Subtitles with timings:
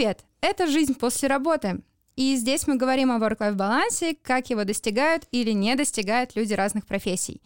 [0.00, 0.24] Привет!
[0.40, 1.82] Это «Жизнь после работы».
[2.16, 6.86] И здесь мы говорим о work-life балансе, как его достигают или не достигают люди разных
[6.86, 7.42] профессий.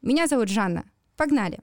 [0.00, 0.82] Меня зовут Жанна.
[1.16, 1.60] Погнали!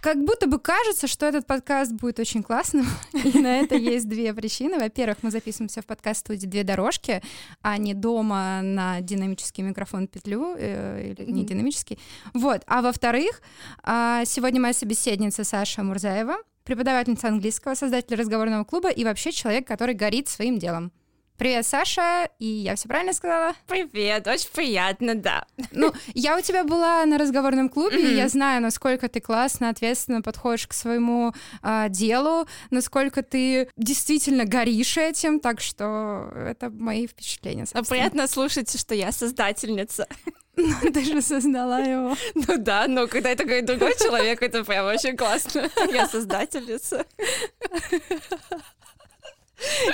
[0.00, 4.32] Как будто бы кажется, что этот подкаст будет очень классным, и на это есть две
[4.32, 4.78] причины.
[4.78, 7.22] Во-первых, мы записываемся в подкаст-студии «Две дорожки»,
[7.60, 11.98] а не дома на динамический микрофон петлю, э, или не динамический.
[12.32, 12.62] Вот.
[12.66, 13.42] А во-вторых,
[13.84, 19.94] э, сегодня моя собеседница Саша Мурзаева, преподавательница английского, создатель разговорного клуба и вообще человек, который
[19.94, 20.92] горит своим делом.
[21.40, 23.54] Привет, Саша, и я все правильно сказала?
[23.66, 25.46] Привет, очень приятно, да.
[25.70, 28.12] Ну, я у тебя была на разговорном клубе, mm-hmm.
[28.12, 31.32] и я знаю, насколько ты классно, ответственно подходишь к своему
[31.62, 37.64] э, делу, насколько ты действительно горишь этим, так что это мои впечатления.
[37.72, 40.06] А приятно слушать, что я создательница.
[40.56, 42.16] Ну, ты же создала его.
[42.34, 45.70] Ну да, но когда это говорит другой человек, это прям очень классно.
[45.90, 47.06] Я создательница.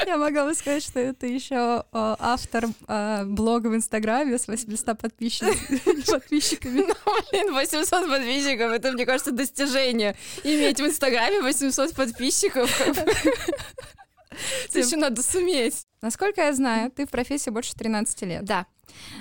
[0.07, 4.99] Я могла бы сказать, что это еще э, автор э, блога в Инстаграме с 800
[5.01, 6.85] подписчиками.
[6.87, 6.95] Ну,
[7.31, 10.17] блин, 800 подписчиков, это, мне кажется, достижение.
[10.45, 12.71] Иметь в Инстаграме 800 подписчиков.
[14.69, 15.87] Это еще надо суметь.
[16.03, 18.45] Насколько я знаю, ты в профессии больше 13 лет.
[18.45, 18.67] Да.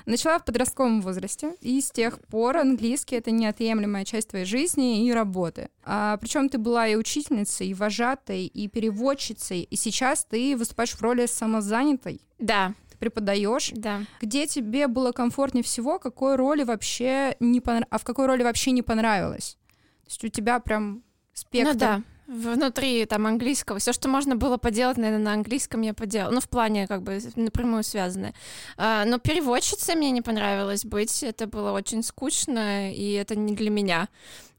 [0.06, 5.12] Начала в подростковом возрасте, и с тех пор английский— это неотъемлемая часть твоей жизни и
[5.12, 5.70] работы.
[5.84, 11.02] А, причем ты была и учительницей, и вожатой, и переводчицей, и сейчас ты выступаешь в
[11.02, 12.22] роли самозанятой.
[12.40, 12.74] Да.
[12.90, 13.72] Ты преподаешь.
[13.74, 14.02] Да.
[14.22, 17.88] Где тебе было комфортнее всего, какой роли вообще не понрав...
[17.90, 19.58] а в какой роли вообще не понравилось?
[20.04, 21.04] То есть у тебя прям
[21.34, 21.74] спектр.
[21.74, 23.80] Ну да внутри там английского.
[23.80, 26.32] Все, что можно было поделать, наверное, на английском я поделала.
[26.32, 28.34] Ну, в плане как бы напрямую связанное.
[28.78, 31.24] А, но переводчицей мне не понравилось быть.
[31.24, 34.08] Это было очень скучно, и это не для меня.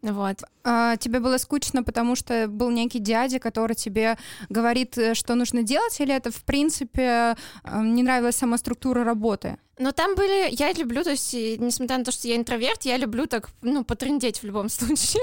[0.02, 0.42] Вот.
[0.62, 4.16] А, тебе было скучно, потому что был некий дядя, который тебе
[4.48, 9.56] говорит, э, что нужно делать, или это, в принципе, э, не нравилась сама структура работы?
[9.78, 13.26] Но там были, я люблю, то есть, несмотря на то, что я интроверт, я люблю
[13.26, 15.22] так, ну, потрындеть в любом случае.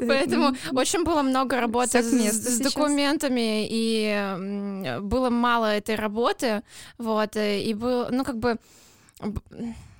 [0.00, 6.62] Поэтому очень было много работы с документами, и было мало этой работы,
[6.98, 8.58] вот, э, и был, ну, как бы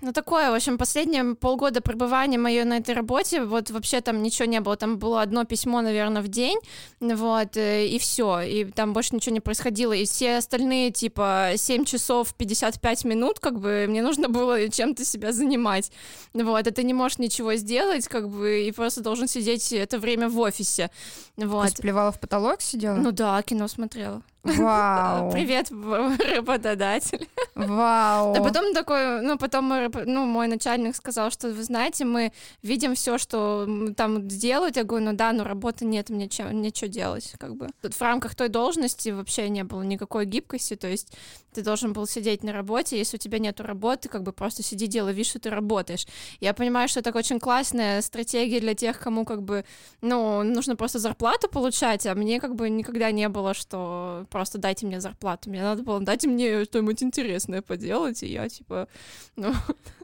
[0.05, 4.45] ну, такое, в общем, последние полгода пребывания мое на этой работе, вот вообще там ничего
[4.47, 4.77] не было.
[4.77, 6.59] Там было одно письмо, наверное, в день,
[7.01, 8.41] вот, э, и все.
[8.41, 9.93] И там больше ничего не происходило.
[9.93, 15.33] И все остальные, типа, 7 часов 55 минут, как бы, мне нужно было чем-то себя
[15.33, 15.91] занимать.
[16.35, 20.29] Вот, и ты не можешь ничего сделать, как бы, и просто должен сидеть это время
[20.29, 20.91] в офисе.
[21.37, 21.71] Вот.
[21.75, 22.97] Ты плевала в потолок сидела?
[22.97, 24.23] Ну да, кино смотрела.
[24.45, 25.31] Вау.
[25.31, 27.29] Привет, работодатель.
[27.55, 28.35] Вау.
[28.35, 29.73] А потом такой, ну, потом
[30.05, 32.33] ну, мой начальник сказал, что, вы знаете, мы
[32.63, 33.67] видим все, что
[33.97, 34.77] там делают.
[34.77, 37.69] Я говорю, ну да, но работы нет, мне, чем, мне что делать, как бы.
[37.81, 41.13] Тут в рамках той должности вообще не было никакой гибкости, то есть
[41.55, 44.87] ты должен был сидеть на работе, если у тебя нет работы, как бы просто сиди,
[44.87, 46.07] делай вид, что ты работаешь.
[46.41, 49.65] Я понимаю, что это очень классная стратегия для тех, кому как бы,
[50.01, 54.87] ну, нужно просто зарплату получать, а мне как бы никогда не было, что просто дайте
[54.87, 55.51] мне зарплату.
[55.51, 58.89] Мне надо было дайте мне что-нибудь интересное поделать, и я типа,
[59.37, 59.53] ну...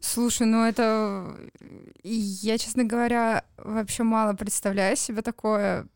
[0.01, 1.37] Слушай, ну это...
[2.03, 5.87] Я, честно говоря, вообще мало представляю себе такое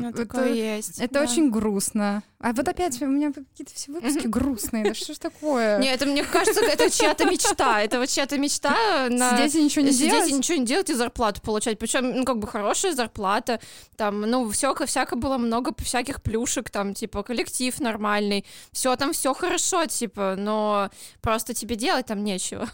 [0.00, 0.98] ну, это, такое есть.
[0.98, 1.22] Это да.
[1.22, 2.22] очень грустно.
[2.40, 4.84] А вот опять у меня какие-то все выпуски грустные.
[4.84, 5.78] Да что ж такое?
[5.78, 7.82] Нет, это мне кажется, это чья-то мечта.
[7.82, 9.36] Это вот чья-то мечта на...
[9.36, 10.30] Сидеть и ничего не Сидеть делать?
[10.30, 11.78] и ничего не делать и зарплату получать.
[11.78, 13.60] Причем, ну, как бы хорошая зарплата.
[13.96, 18.44] Там, ну, все, всяко было много всяких плюшек, там, типа, коллектив нормальный.
[18.72, 22.68] Все там все хорошо, типа, но просто тебе делать там нечего.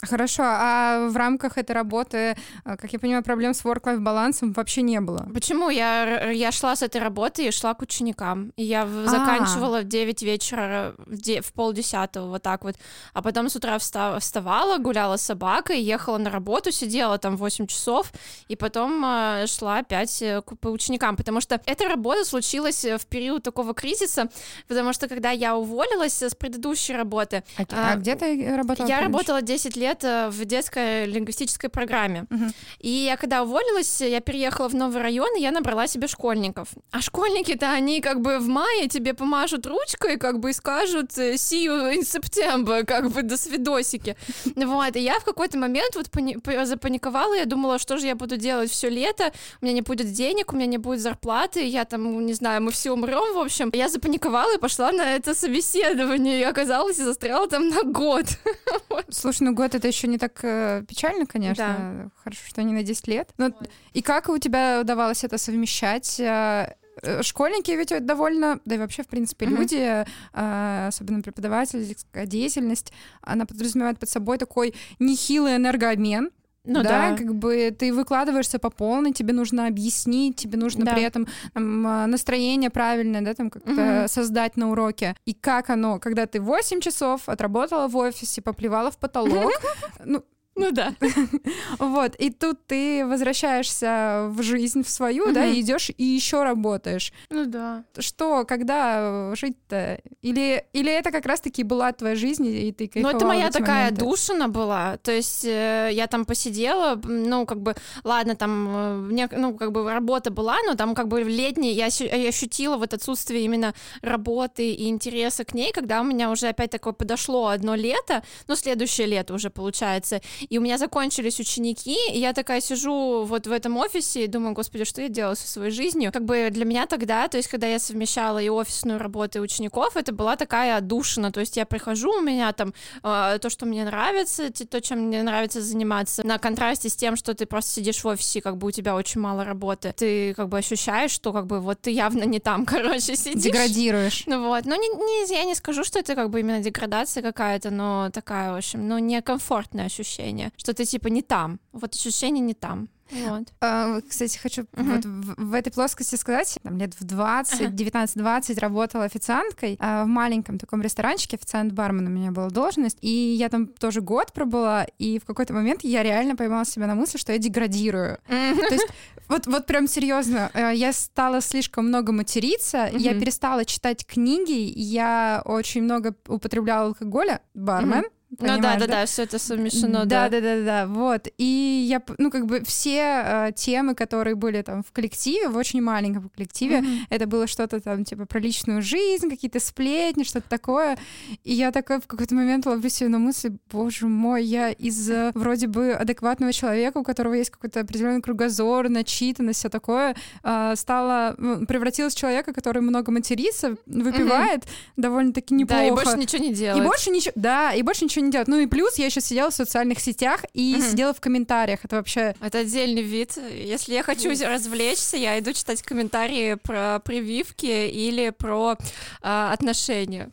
[0.00, 4.82] Хорошо, а в рамках этой работы, э, как я понимаю, проблем с work-life балансом вообще
[4.82, 5.28] не было?
[5.34, 5.70] Почему?
[5.70, 8.52] Я, я шла с этой работы и шла к ученикам.
[8.56, 9.06] И я а.
[9.08, 12.76] заканчивала в 9 вечера, в, де, в полдесятого, вот так вот.
[13.12, 17.66] А потом с утра встав, вставала, гуляла с собакой, ехала на работу, сидела там 8
[17.66, 18.12] часов,
[18.46, 21.16] и потом э, шла опять э, к, по ученикам.
[21.16, 24.28] Потому что эта работа случилась в период такого кризиса,
[24.68, 27.42] потому что когда я уволилась с предыдущей работы...
[27.56, 28.86] А, а, а где ты работала?
[28.86, 32.26] Я работала 10 лет лет э, в детской лингвистической программе.
[32.30, 32.44] Угу.
[32.80, 36.68] И я когда уволилась, я переехала в новый район, и я набрала себе школьников.
[36.90, 41.34] А школьники-то, они как бы в мае тебе помажут ручкой, как бы и скажут э,
[41.34, 44.16] «see you in September», как бы «до свидосики».
[44.56, 48.36] Вот, и я в какой-то момент вот пани- запаниковала, я думала, что же я буду
[48.36, 52.26] делать все лето, у меня не будет денег, у меня не будет зарплаты, я там,
[52.26, 53.70] не знаю, мы все умрем, в общем.
[53.72, 58.26] Я запаниковала и пошла на это собеседование, и оказалось, и застряла там на год.
[59.10, 61.64] Слушай, ну год это еще не так э, печально, конечно.
[62.04, 62.10] Да.
[62.22, 63.30] Хорошо, что не на 10 лет.
[63.38, 63.50] Но,
[63.92, 66.20] и как у тебя удавалось это совмещать?
[66.20, 69.56] Э, э, школьники ведь довольно, да и вообще, в принципе, mm-hmm.
[69.56, 72.92] люди, особенно преподавательская деятельность,
[73.22, 76.30] она подразумевает под собой такой нехилый энергообмен,
[76.68, 80.92] ну да, да, как бы ты выкладываешься по полной, тебе нужно объяснить, тебе нужно да.
[80.92, 84.08] при этом там, а, настроение правильное, да, там как-то угу.
[84.08, 85.16] создать на уроке.
[85.24, 89.52] И как оно, когда ты 8 часов отработала в офисе, поплевала в потолок,
[90.04, 90.22] ну,
[90.58, 90.94] ну да.
[91.78, 97.12] Вот, и тут ты возвращаешься в жизнь в свою, да, и идешь и еще работаешь.
[97.30, 97.84] Ну да.
[97.98, 100.00] Что, когда жить-то?
[100.22, 104.48] Или, или это как раз-таки была твоя жизнь, и ты Ну, это моя такая душина
[104.48, 104.96] была.
[104.98, 107.74] То есть э, я там посидела, ну, как бы,
[108.04, 111.72] ладно, там, э, мне, ну, как бы работа была, но там как бы в летней
[111.72, 116.48] я, я ощутила вот отсутствие именно работы и интереса к ней, когда у меня уже
[116.48, 120.20] опять такое подошло одно лето, ну, следующее лето уже получается,
[120.50, 124.54] и у меня закончились ученики, и я такая сижу вот в этом офисе и думаю,
[124.54, 126.10] господи, что я делаю со своей жизнью?
[126.12, 129.96] Как бы для меня тогда, то есть когда я совмещала и офисную работу, и учеников,
[129.96, 132.72] это была такая отдушина, то есть я прихожу, у меня там
[133.02, 137.34] э, то, что мне нравится, то, чем мне нравится заниматься, на контрасте с тем, что
[137.34, 140.58] ты просто сидишь в офисе, как бы у тебя очень мало работы, ты как бы
[140.58, 143.42] ощущаешь, что как бы вот ты явно не там, короче, сидишь.
[143.42, 144.24] Деградируешь.
[144.26, 147.70] Ну вот, ну не, не, я не скажу, что это как бы именно деградация какая-то,
[147.70, 151.60] но такая, в общем, ну некомфортное ощущение ощущение, что ты типа не там.
[151.72, 152.88] Вот ощущение не там.
[153.10, 153.48] Вот.
[153.62, 154.96] А, кстати, хочу uh-huh.
[154.96, 158.14] вот в, в этой плоскости сказать, там лет в 20, uh-huh.
[158.14, 163.48] 19-20 работала официанткой а, в маленьком таком ресторанчике, официант-бармен у меня была должность, и я
[163.48, 167.32] там тоже год пробыла, и в какой-то момент я реально поймала себя на мысли, что
[167.32, 168.18] я деградирую.
[168.28, 168.68] Uh-huh.
[168.68, 168.88] То есть
[169.28, 172.98] вот, вот прям серьезно, э, я стала слишком много материться, uh-huh.
[172.98, 179.06] я перестала читать книги, я очень много употребляла алкоголя, бармен, uh-huh ну да, да, да,
[179.06, 180.28] все это совмещено, да.
[180.28, 181.28] Да, да, да, да, вот.
[181.38, 185.80] И я, ну, как бы все э, темы, которые были там в коллективе, в очень
[185.80, 186.98] маленьком коллективе, mm-hmm.
[187.08, 190.98] это было что-то там, типа, про личную жизнь, какие-то сплетни, что-то такое.
[191.42, 195.30] И я такая в какой-то момент ловлю себе на мысли, боже мой, я из э,
[195.34, 201.34] вроде бы адекватного человека, у которого есть какой-то определенный кругозор, начитанность, все такое, э, стала,
[201.38, 204.92] ну, превратилась в человека, который много матерится, выпивает mm-hmm.
[204.98, 205.80] довольно-таки неплохо.
[205.80, 206.84] Да, и больше ничего не делает.
[206.84, 208.48] И больше ничего, да, и больше ничего не делать.
[208.48, 210.82] Ну и плюс я еще сидела в социальных сетях и угу.
[210.82, 211.84] сидела в комментариях.
[211.84, 212.34] Это вообще...
[212.40, 213.36] Это отдельный вид.
[213.36, 218.76] Если я хочу развлечься, я иду читать комментарии про прививки или про
[219.22, 220.30] э, отношения.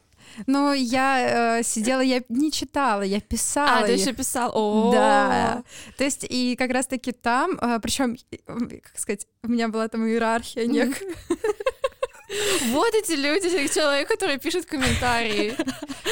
[0.48, 3.80] Ну, я э, сидела, я не читала, я писала.
[3.80, 4.52] А, ты еще писал?
[4.54, 5.64] О, да.
[5.98, 10.66] То есть и как раз-таки там, э, причем, как сказать, у меня была там иерархия
[10.68, 11.16] некая.
[12.72, 15.56] Вот эти люди, человек, который пишет комментарии.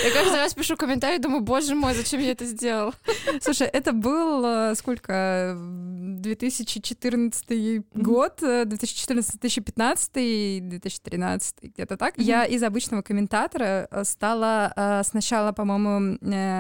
[0.04, 2.94] Я каждый раз пишу комментарий, думаю, боже мой, зачем я это сделал?
[3.42, 5.56] Слушай, это был э, сколько?
[6.24, 12.14] 2014 год, 2014, 2015, 2013, где-то так.
[12.18, 16.18] Я из обычного комментатора э, стала э, сначала, по-моему,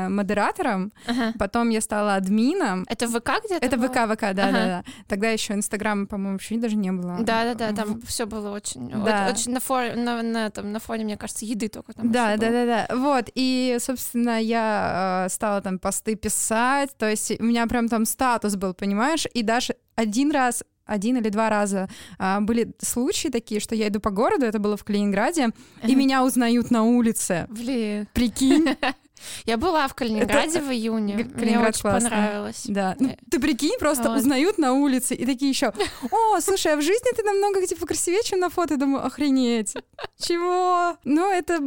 [0.09, 0.91] модератором,
[1.39, 2.85] потом я стала админом.
[2.87, 3.65] Это ВК где-то?
[3.65, 4.83] Это ВК, ВК, да, да, да.
[5.07, 7.17] Тогда еще Инстаграм, по-моему, еще даже не было.
[7.19, 11.05] Да, да, да, там все было очень, очень на, фоне, на, на, там, на фоне,
[11.05, 12.11] мне кажется, еды только там.
[12.11, 12.95] Да, да, да, да.
[12.95, 18.05] Вот, и, собственно, я э, стала там посты писать, то есть у меня прям там
[18.05, 23.61] статус был, понимаешь, и даже один раз один или два раза а, были случаи такие,
[23.61, 25.51] что я иду по городу, это было в Калининграде,
[25.87, 27.47] и меня узнают на улице.
[27.49, 28.07] Блин.
[28.13, 28.75] Прикинь.
[29.45, 30.67] Я была в Калининграде это...
[30.67, 31.29] в июне.
[31.35, 32.09] Мне очень классно.
[32.09, 32.63] понравилось.
[32.65, 32.95] Да.
[32.99, 34.19] Ну, ты прикинь, просто вот.
[34.19, 35.73] узнают на улице и такие еще.
[36.11, 38.77] О, слушай, а в жизни ты намного типа красивее, чем на фото.
[38.77, 39.73] Думаю, охренеть.
[40.19, 40.97] Чего?
[41.03, 41.59] Ну, это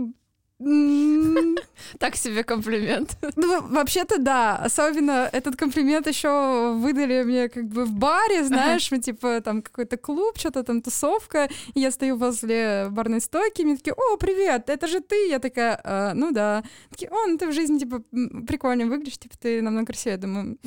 [1.99, 3.17] так себе комплимент.
[3.37, 4.57] Ну, вообще-то да.
[4.57, 9.97] Особенно этот комплимент еще выдали мне как бы в баре, знаешь, мы типа там какой-то
[9.97, 14.71] клуб, что-то там тусовка, и я стою возле барной стойки, и мне такие, о, привет,
[14.71, 15.29] это же ты?
[15.29, 16.63] Я такая, а, ну да.
[16.91, 18.03] Такие, о, ну ты в жизни типа
[18.47, 20.15] прикольно выглядишь, типа ты намного красивее.
[20.15, 20.59] Я думаю,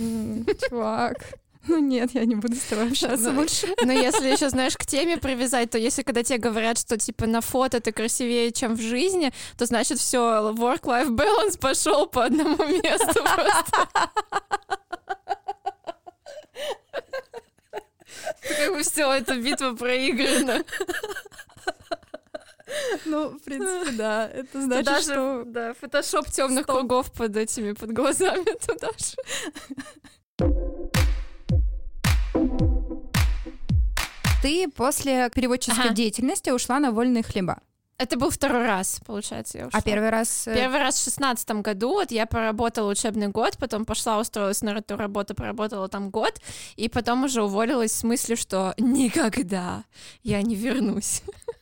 [0.69, 1.17] чувак.
[1.67, 3.67] Ну нет, я не буду с тобой общаться но, больше.
[3.83, 7.41] Но если еще, знаешь, к теме привязать, то если когда тебе говорят, что типа на
[7.41, 10.19] фото ты красивее, чем в жизни, то значит все,
[10.53, 13.89] work-life balance пошел по одному месту просто.
[18.41, 20.63] Как бы все, эта битва проиграна.
[23.05, 24.29] Ну, в принципе, да.
[24.29, 25.13] Это значит, туда что...
[25.13, 29.15] Же, да, фотошоп темных кругов под этими, под глазами туда же.
[34.41, 35.93] Ты после переводческой ага.
[35.93, 37.59] деятельности ушла на вольные хлеба.
[37.97, 39.77] Это был второй раз, получается, я ушла.
[39.77, 40.47] А первый раз?
[40.47, 44.69] Э, первый раз в шестнадцатом году, вот я поработала учебный год, потом пошла устроилась на
[44.69, 46.39] эту работу, проработала там год,
[46.77, 49.83] и потом уже уволилась в смысле, что никогда
[50.23, 51.23] я не вернусь.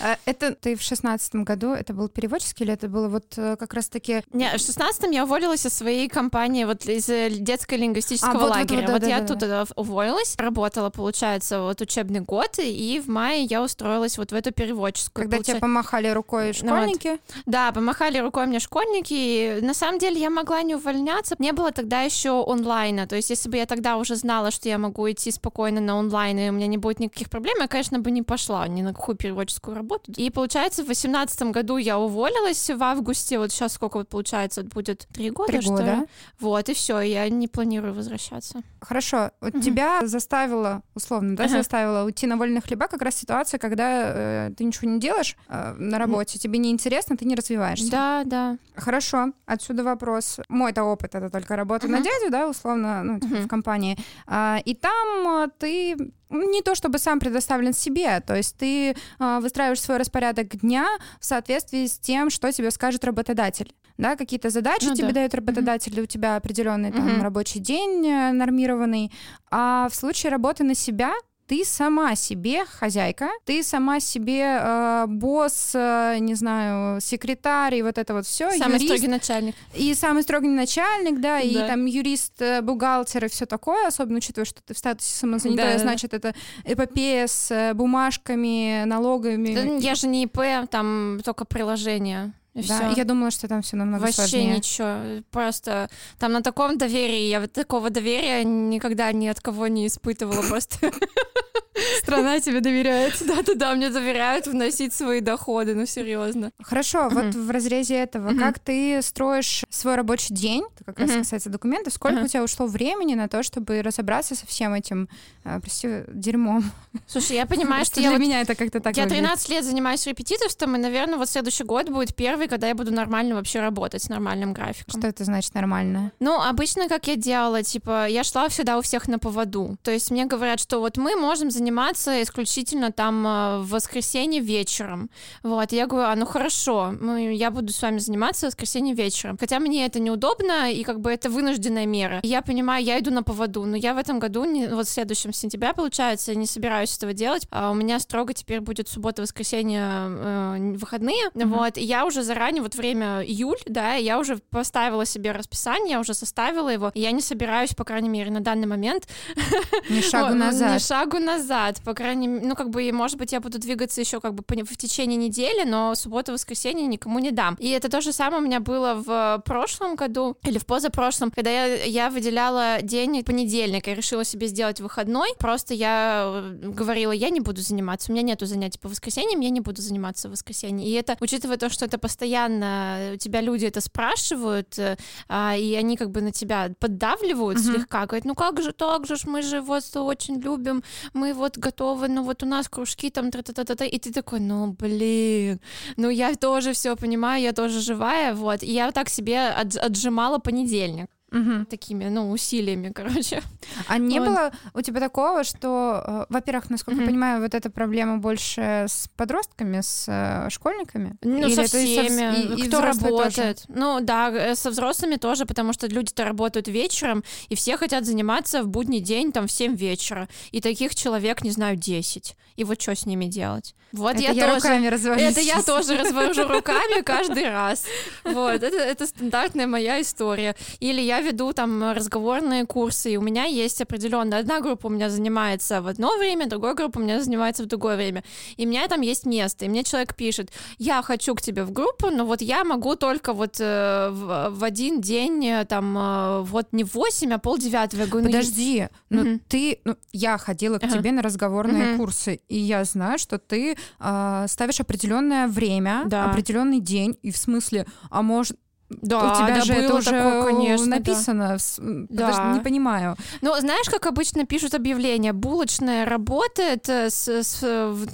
[0.00, 3.74] А, это ты в шестнадцатом году, это был переводческий или это было вот э, как
[3.74, 4.22] раз-таки...
[4.32, 8.50] Не, в шестнадцатом я уволилась из своей компании вот из э, детской лингвистического а, вот,
[8.50, 8.80] лагеря.
[8.82, 9.64] Вот, вот, вот да, я да, оттуда да.
[9.76, 15.24] уволилась, работала, получается, вот учебный год, и в мае я устроилась вот в эту переводческую.
[15.24, 15.52] Когда получается...
[15.52, 17.08] тебе помахали рукой школьники?
[17.08, 17.20] Вот.
[17.46, 21.34] Да, помахали рукой мне школьники, и на самом деле я могла не увольняться.
[21.38, 24.78] Не было тогда еще онлайна, то есть если бы я тогда уже знала, что я
[24.78, 28.10] могу идти спокойно на онлайн, и у меня не будет никаких проблем, я, конечно, бы
[28.10, 30.12] не пошла ни на какую переводческую практическую работу.
[30.16, 35.06] И получается, в восемнадцатом году я уволилась в августе, вот сейчас сколько вот получается, будет
[35.12, 35.94] три года, три что года.
[35.94, 36.06] ли?
[36.40, 38.62] Вот, и все, я не планирую возвращаться.
[38.80, 39.62] Хорошо, вот угу.
[39.62, 41.54] тебя заставила, условно, да, ага.
[41.54, 45.74] заставила уйти на вольный хлеба как раз ситуация, когда э, ты ничего не делаешь э,
[45.78, 47.90] на работе, тебе не интересно, ты не развиваешься.
[47.90, 48.58] Да, да.
[48.76, 50.40] Хорошо, отсюда вопрос.
[50.48, 51.92] Мой-то опыт, это только работа угу.
[51.92, 53.42] на дядю, да, условно, ну, типа, угу.
[53.42, 53.98] в компании.
[54.26, 59.38] А, и там э, ты не то чтобы сам предоставлен себе, то есть ты э,
[59.40, 60.86] выстраиваешь свой распорядок дня
[61.20, 63.72] в соответствии с тем, что тебе скажет работодатель.
[63.98, 65.14] Да, какие-то задачи ну, тебе да.
[65.14, 66.02] дает работодатель, mm-hmm.
[66.02, 67.22] у тебя определенный там mm-hmm.
[67.22, 69.12] рабочий день э, нормированный.
[69.50, 71.12] А в случае работы на себя
[71.52, 77.98] ты сама себе хозяйка, ты сама себе э, босс, э, не знаю, секретарь и вот
[77.98, 78.50] это вот все.
[78.52, 79.54] Самый юрист, строгий начальник.
[79.74, 81.40] И самый строгий начальник, да, да.
[81.40, 85.74] и там юрист, э, бухгалтер и все такое, особенно учитывая, что ты в статусе самозанятая,
[85.74, 89.54] да, значит, это эпопея с э, бумажками, налогами.
[89.54, 92.32] Да, я же не ИП, там только приложение.
[92.54, 93.00] И да, все.
[93.00, 94.56] я думала, что там все намного Вообще сложнее.
[94.56, 95.22] ничего.
[95.30, 100.42] Просто там на таком доверии, я вот такого доверия никогда ни от кого не испытывала
[100.42, 100.92] просто.
[102.02, 103.14] Страна тебе доверяет.
[103.26, 106.50] Да-да-да, мне доверяют вносить свои доходы, ну серьезно.
[106.62, 111.94] Хорошо, вот в разрезе этого, как ты строишь свой рабочий день, как раз касается документов,
[111.94, 115.08] сколько у тебя ушло времени на то, чтобы разобраться со всем этим,
[115.44, 116.70] э, прости, дерьмом?
[117.06, 120.78] Слушай, я понимаю, что для меня это как-то так Я 13 лет занимаюсь репетиторством, и,
[120.78, 124.98] наверное, вот следующий год будет первый, когда я буду нормально вообще работать с нормальным графиком.
[124.98, 126.12] Что это значит нормально?
[126.20, 129.76] Ну, обычно, как я делала, типа, я шла всегда у всех на поводу.
[129.82, 135.10] То есть мне говорят, что вот мы можем заниматься исключительно там э, в воскресенье вечером.
[135.42, 136.94] Вот, я говорю, а ну хорошо,
[137.30, 139.36] я буду с вами заниматься в воскресенье вечером.
[139.38, 142.20] Хотя мне это неудобно, и как бы это вынужденная мера.
[142.22, 144.90] И я понимаю, я иду на поводу, но я в этом году, не, вот в
[144.90, 147.46] следующем сентября, получается, не собираюсь этого делать.
[147.50, 151.28] А у меня строго теперь будет суббота, воскресенье, э, выходные.
[151.34, 151.46] Mm-hmm.
[151.46, 156.00] Вот, и я уже заранее, вот время июль, да, я уже поставила себе расписание, я
[156.00, 159.06] уже составила его, и я не собираюсь, по крайней мере, на данный момент...
[159.90, 160.74] Ни шагу назад.
[160.74, 164.20] Ни шагу назад, по крайней мере, ну, как бы, может быть, я буду двигаться еще
[164.20, 167.56] как бы в течение недели, но субботу, воскресенье никому не дам.
[167.60, 171.50] И это то же самое у меня было в прошлом году или в позапрошлом, когда
[171.50, 177.30] я, я выделяла день понедельник, я решила себе сделать выходной, просто я э, говорила, я
[177.30, 180.88] не буду заниматься, у меня нету занятий по воскресеньям, я не буду заниматься в воскресенье.
[180.88, 184.96] И это, учитывая то, что это постоянно, у тебя люди это спрашивают, э,
[185.28, 187.74] а, и они как бы на тебя поддавливают uh-huh.
[187.74, 190.82] слегка, говорят, ну как же так же, мы же вас очень любим,
[191.14, 195.60] мы вот готовы, ну вот у нас кружки там, та-та-та-та, и ты такой, ну блин,
[195.96, 201.08] ну я тоже все понимаю, я тоже живая, вот, и я так себе отжимала понедельник
[201.32, 201.64] угу.
[201.64, 203.42] такими, ну, усилиями, короче.
[203.88, 204.28] А не вот.
[204.28, 207.02] было у тебя такого, что, э, во-первых, насколько угу.
[207.02, 211.16] я понимаю, вот эта проблема больше с подростками, с э, школьниками?
[211.22, 213.64] Ну, Или со всеми, и, и кто работает.
[213.66, 213.80] Тоже?
[213.80, 218.62] Ну, да, э, со взрослыми тоже, потому что люди-то работают вечером, и все хотят заниматься
[218.62, 220.28] в будний день, там, в 7 вечера.
[220.50, 222.36] И таких человек, не знаю, 10.
[222.56, 223.74] И вот что с ними делать?
[223.92, 225.20] Вот это я, я тоже, руками развожу.
[225.20, 227.84] Это я тоже развожу руками каждый раз.
[228.24, 230.54] Вот, это, это стандартная моя история.
[230.80, 235.10] Или я веду там разговорные курсы, и у меня есть определенная одна группа у меня
[235.10, 238.24] занимается в одно время, другая группа у меня занимается в другое время.
[238.56, 241.72] И у меня там есть место, и мне человек пишет, я хочу к тебе в
[241.72, 246.40] группу, но вот я могу только вот э, в, в один день, э, там, э,
[246.42, 248.02] вот не в 8, а полдевятого.
[248.02, 250.92] Я говорю, ну, Подожди, ну, ну ты, ну, я ходила к uh-huh.
[250.92, 251.96] тебе на разговорные uh-huh.
[251.96, 256.30] курсы, и я знаю, что ты э, ставишь определенное время, да.
[256.30, 258.56] определенный день, и в смысле, а может,
[259.00, 261.58] Да, у тебя да, же это уже такое, конечно, написано.
[261.78, 262.26] Да.
[262.26, 263.16] Подожди, не понимаю.
[263.40, 265.32] Ну, знаешь, как обычно пишут объявления?
[265.32, 267.62] Булочная работает э, с, с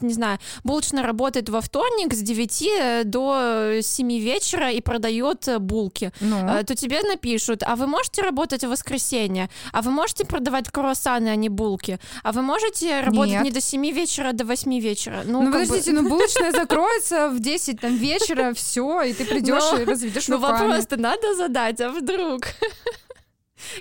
[0.01, 5.59] не знаю, булочная работает во вторник с 9 э, до 7 вечера и продает э,
[5.59, 6.13] булки.
[6.21, 6.65] Ну.
[6.67, 9.49] То тебе напишут, а вы можете работать в воскресенье?
[9.73, 11.99] А вы можете продавать круассаны, а не булки?
[12.23, 13.45] А вы можете работать Нет.
[13.45, 15.23] не до 7 вечера, а до 8 вечера?
[15.25, 16.03] Ну, ну подождите, бы...
[16.03, 20.97] ну булочная закроется в 10 там, вечера, все, и ты придешь и разведешь Ну вопрос-то
[20.97, 22.43] надо задать, а вдруг?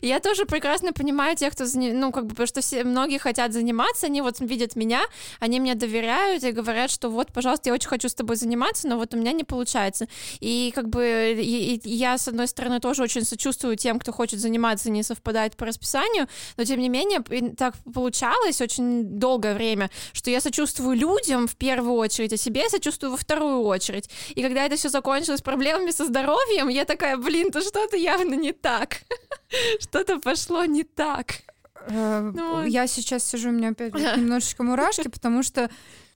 [0.01, 4.07] Я тоже прекрасно понимаю тех, кто, ну, как бы, потому что все, многие хотят заниматься,
[4.07, 5.01] они вот видят меня,
[5.39, 8.97] они мне доверяют и говорят, что вот, пожалуйста, я очень хочу с тобой заниматься, но
[8.97, 10.07] вот у меня не получается.
[10.39, 14.39] И как бы и, и я, с одной стороны, тоже очень сочувствую тем, кто хочет
[14.39, 17.21] заниматься, не совпадает по расписанию, но тем не менее
[17.55, 22.69] так получалось очень долгое время, что я сочувствую людям в первую очередь, а себе я
[22.69, 24.09] сочувствую во вторую очередь.
[24.35, 28.51] И когда это все закончилось проблемами со здоровьем, я такая, блин, то что-то явно не
[28.51, 29.01] так.
[29.79, 31.41] Что-то пошло не так.
[31.87, 35.69] Э, ну я сейчас сижу, у меня опять немножечко мурашки, потому что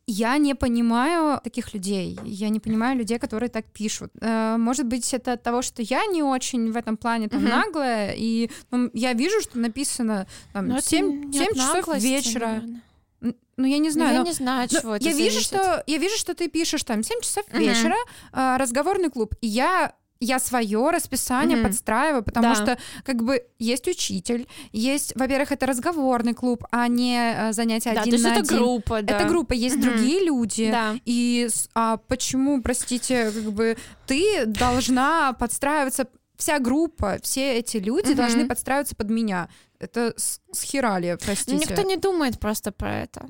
[0.07, 2.19] я не понимаю таких людей.
[2.25, 4.11] Я не понимаю людей, которые так пишут.
[4.19, 8.13] Э, может быть, это от того, что я не очень в этом плане там наглая,
[8.17, 12.63] и ну, я вижу, что написано там 7, 7 часов вечера.
[13.57, 14.09] Ну, я не знаю.
[14.09, 17.03] Ну, я не знаю, чего это я вижу, что Я вижу, что ты пишешь там
[17.03, 17.95] 7 часов вечера,
[18.33, 19.35] э, разговорный клуб.
[19.41, 21.63] И я я свое расписание mm-hmm.
[21.63, 22.55] подстраиваю, потому да.
[22.55, 28.01] что как бы есть учитель, есть, во-первых, это разговорный клуб, а не э, занятие да,
[28.01, 28.57] один то есть на это один.
[28.57, 29.15] группа, да.
[29.17, 29.81] Это группа, есть mm-hmm.
[29.81, 30.71] другие люди.
[30.71, 30.95] Да.
[31.05, 38.15] И а почему, простите, как бы ты должна подстраиваться вся группа, все эти люди mm-hmm.
[38.15, 39.49] должны подстраиваться под меня.
[39.79, 41.57] Это с, с херали, простите.
[41.57, 43.27] Никто не думает просто про это.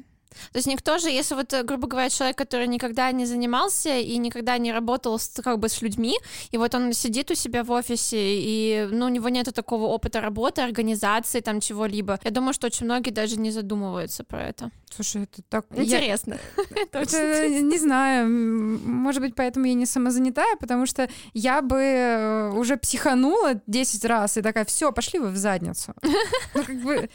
[0.52, 4.18] То есть никто же, если вот, э, грубо говоря, человек, который никогда не занимался и
[4.18, 6.18] никогда не работал с, как бы с людьми,
[6.52, 10.22] и вот он сидит у себя в офисе, и ну, у него нет такого опыта
[10.22, 12.20] работы, организации, там чего-либо.
[12.24, 14.72] Я думаю, что очень многие даже не задумываются про это.
[14.90, 15.66] Слушай, это так...
[15.76, 16.38] Интересно.
[16.92, 22.78] это, не знаю, может быть, поэтому я не самозанятая, потому что я бы э, уже
[22.78, 25.94] психанула 10 раз и такая, все, пошли вы в задницу.
[26.54, 27.10] Ну, как бы,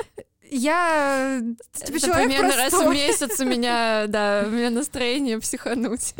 [0.51, 1.41] я
[1.73, 2.81] типа, человек примерно простой.
[2.81, 6.15] раз в месяц у меня, да, у меня настроение психануть.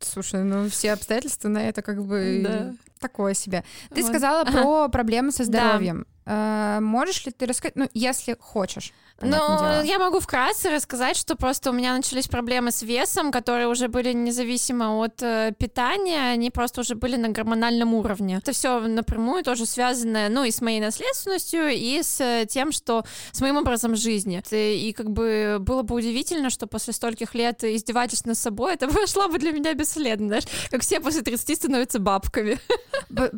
[0.00, 2.74] Слушай, ну все обстоятельства на это как бы да.
[3.00, 3.64] такое себе.
[3.94, 4.10] Ты вот.
[4.10, 6.06] сказала про проблемы со здоровьем.
[6.26, 8.92] Э, можешь ли ты рассказать, ну, если хочешь?
[9.20, 13.88] Ну, я могу вкратце рассказать, что просто у меня начались проблемы с весом, которые уже
[13.88, 18.38] были независимо от э, питания, они просто уже были на гормональном уровне.
[18.38, 23.40] Это все напрямую тоже связано, ну, и с моей наследственностью, и с тем, что с
[23.40, 24.42] моим образом жизни.
[24.50, 28.88] И, и как бы было бы удивительно, что после стольких лет издевательств над собой это
[28.92, 32.58] прошло бы для меня бесследно, знаешь, как все после 30 становятся бабками.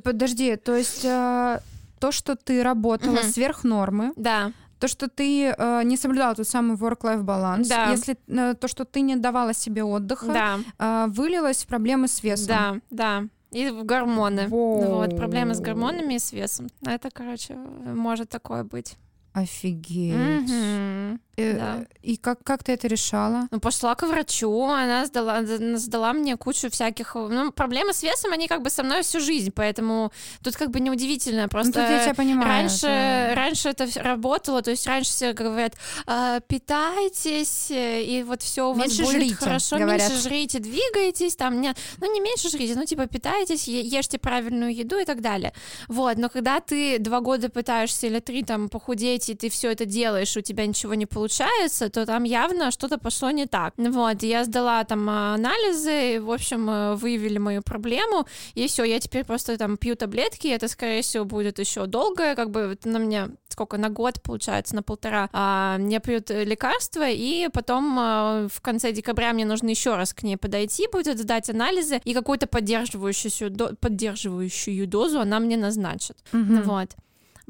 [0.03, 1.61] Подожди, то есть э,
[1.99, 6.77] то, что ты работала сверх нормы, да то, что ты э, не соблюдала тот самый
[6.77, 7.91] work-life баланс, да.
[7.91, 10.59] если э, то, что ты не давала себе отдыха, да.
[10.79, 12.47] э, вылилось в проблемы с весом.
[12.47, 13.25] Да, да.
[13.53, 14.49] И в гормоны.
[14.49, 14.83] Воу.
[14.83, 16.69] Вот, проблемы с гормонами и с весом.
[16.85, 18.99] Это, короче, может такое быть.
[19.37, 20.14] Офигеть.
[20.14, 21.18] Угу.
[21.37, 21.87] Э, да.
[22.03, 23.49] И как, как ты это решала?
[23.51, 25.42] Ну, пошла к врачу, она сдала,
[25.77, 27.14] сдала мне кучу всяких...
[27.14, 30.11] Ну, проблемы с весом, они как бы со мной всю жизнь, поэтому
[30.42, 31.49] тут как бы неудивительно.
[31.49, 33.35] Просто ну, я тебя понимаю, раньше, это...
[33.37, 35.75] раньше это работало, то есть раньше все говорят,
[36.07, 40.09] а, питайтесь, и вот все у вас меньше будет жрите, хорошо, говорят.
[40.09, 44.99] меньше жрите, двигайтесь, там, нет, ну, не меньше жрите, ну, типа, питайтесь, ешьте правильную еду
[44.99, 45.53] и так далее.
[45.88, 49.85] Вот, но когда ты два года пытаешься или три там похудеть, и ты все это
[49.85, 53.75] делаешь, у тебя ничего не получается, то там явно что-то пошло не так.
[53.77, 59.01] Вот, я сдала там а, анализы, в общем, э, выявили мою проблему, и все, я
[59.01, 63.29] теперь просто там пью таблетки, это, скорее всего, будет еще долго, как бы на меня
[63.49, 68.93] сколько, на год, получается, на полтора, а, я пью лекарства, и потом а, в конце
[68.93, 74.87] декабря мне нужно еще раз к ней подойти, будет сдать анализы, и какую-то поддерживающую, поддерживающую
[74.87, 76.19] дозу она мне назначит.
[76.33, 76.62] Mm-hmm.
[76.65, 76.97] Вот.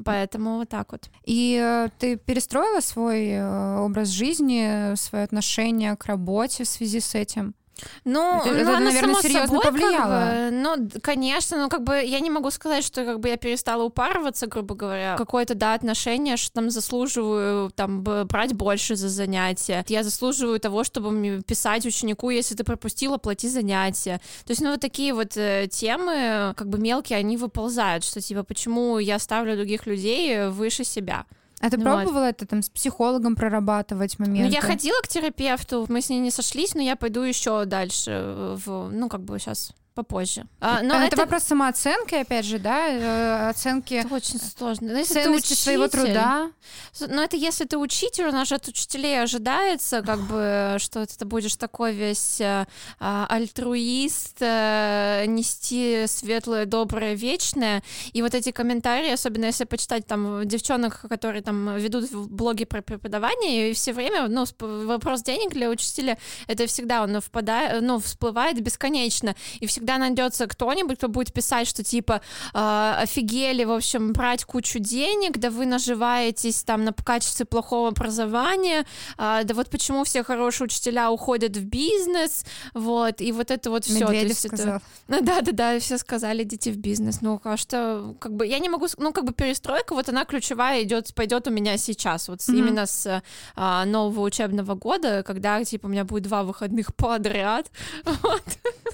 [0.03, 1.09] Поэтому вот так вот.
[1.25, 7.15] И э, ты перестроила свой э, образ жизни, свое отношение к работе в связи с
[7.15, 7.55] этим?
[8.05, 9.95] Ну, это, ну, это наверное, серьезно собой, повлияло.
[9.95, 13.37] Как бы, ну, конечно, но как бы я не могу сказать, что как бы я
[13.37, 15.15] перестала упарываться, грубо говоря.
[15.17, 19.83] Какое-то, да, отношение, что там заслуживаю там брать больше за занятия.
[19.87, 24.21] Я заслуживаю того, чтобы писать ученику, если ты пропустила, плати занятия.
[24.45, 28.43] То есть, ну, вот такие вот э, темы, как бы мелкие, они выползают, что типа,
[28.43, 31.25] почему я ставлю других людей выше себя.
[31.59, 32.35] А ты ну, пробовала вот.
[32.35, 34.43] это там с психологом прорабатывать моменты?
[34.43, 38.55] Ну, я ходила к терапевту, мы с ней не сошлись, но я пойду еще дальше
[38.63, 40.45] в, ну, как бы сейчас попозже.
[40.61, 43.95] А, но это, это вопрос самооценки, опять же, да, э, оценки.
[43.95, 44.93] Это очень сложно.
[44.93, 46.51] Но если ценности ты учитель, своего труда.
[46.99, 51.25] Но это если ты учитель, у нас же от учителей ожидается, как бы, что ты
[51.25, 52.65] будешь такой весь э,
[52.99, 57.81] а, альтруист, э, нести светлое, доброе, вечное.
[58.13, 63.71] И вот эти комментарии, особенно если почитать там девчонок, которые там ведут блоги про преподавание,
[63.71, 69.35] и все время, ну, вопрос денег для учителя, это всегда он впадает, ну, всплывает бесконечно.
[69.59, 72.21] И всегда найдется кто-нибудь, кто будет писать, что типа
[72.53, 78.85] э, офигели, в общем, брать кучу денег, да вы наживаетесь там на качестве плохого образования,
[79.17, 83.85] э, да вот почему все хорошие учителя уходят в бизнес, вот, и вот это вот
[83.85, 84.05] все.
[84.05, 84.81] Медведев сказал.
[85.07, 85.21] Это...
[85.21, 87.21] Да, да, да, все сказали, идите в бизнес.
[87.21, 90.83] Ну, а что, как бы, я не могу, ну, как бы перестройка, вот она ключевая
[90.83, 92.57] идет, пойдет у меня сейчас, вот mm-hmm.
[92.57, 93.21] именно с
[93.55, 97.71] а, нового учебного года, когда, типа, у меня будет два выходных подряд.
[98.23, 98.43] Вот.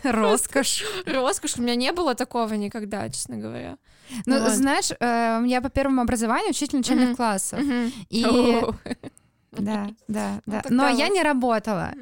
[0.03, 0.82] Роскошь.
[1.05, 1.57] Роскошь.
[1.57, 3.77] У меня не было такого никогда, честно говоря.
[4.25, 4.51] Ну, вот.
[4.51, 7.15] знаешь, э, я по первому образованию учитель начальных mm-hmm.
[7.15, 7.59] классов.
[7.59, 7.91] Mm-hmm.
[8.09, 8.61] И...
[9.51, 10.63] Да, да, да.
[10.69, 11.93] Ну, Но я не работала.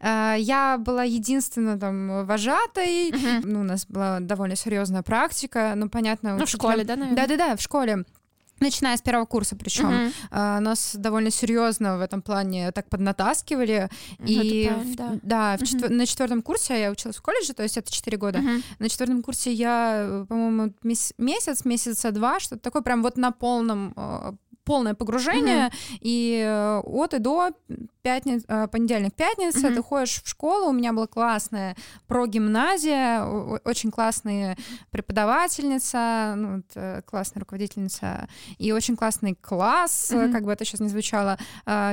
[0.00, 0.38] Mm-hmm.
[0.40, 3.10] Я была единственной там вожатой.
[3.10, 3.40] Mm-hmm.
[3.42, 5.72] Ну, у нас была довольно серьезная практика.
[5.74, 6.36] Ну, понятно.
[6.36, 7.16] Ну, в школе, да, наверное?
[7.16, 8.04] Да, да, да, в школе.
[8.60, 10.12] Начиная с первого курса, причем uh-huh.
[10.30, 13.88] uh, нас довольно серьезно в этом плане так поднатаскивали.
[14.18, 15.66] Uh-huh, и правильно, да, да uh-huh.
[15.66, 18.38] четвер- на четвертом курсе я училась в колледже, то есть это 4 года.
[18.38, 18.62] Uh-huh.
[18.78, 20.74] На четвертом курсе я, по-моему,
[21.18, 24.36] месяц, месяца два, что-то такое прям вот на полном uh,
[24.70, 25.98] полное погружение, mm-hmm.
[26.00, 27.50] и э, от и до
[28.02, 29.74] пятниц, э, понедельник, пятница, mm-hmm.
[29.74, 31.74] ты ходишь в школу, у меня была классная
[32.06, 33.24] прогимназия,
[33.64, 34.56] очень классная
[34.92, 38.28] преподавательница, ну, э, классная руководительница,
[38.58, 40.30] и очень классный класс, mm-hmm.
[40.30, 41.36] как бы это сейчас не звучало,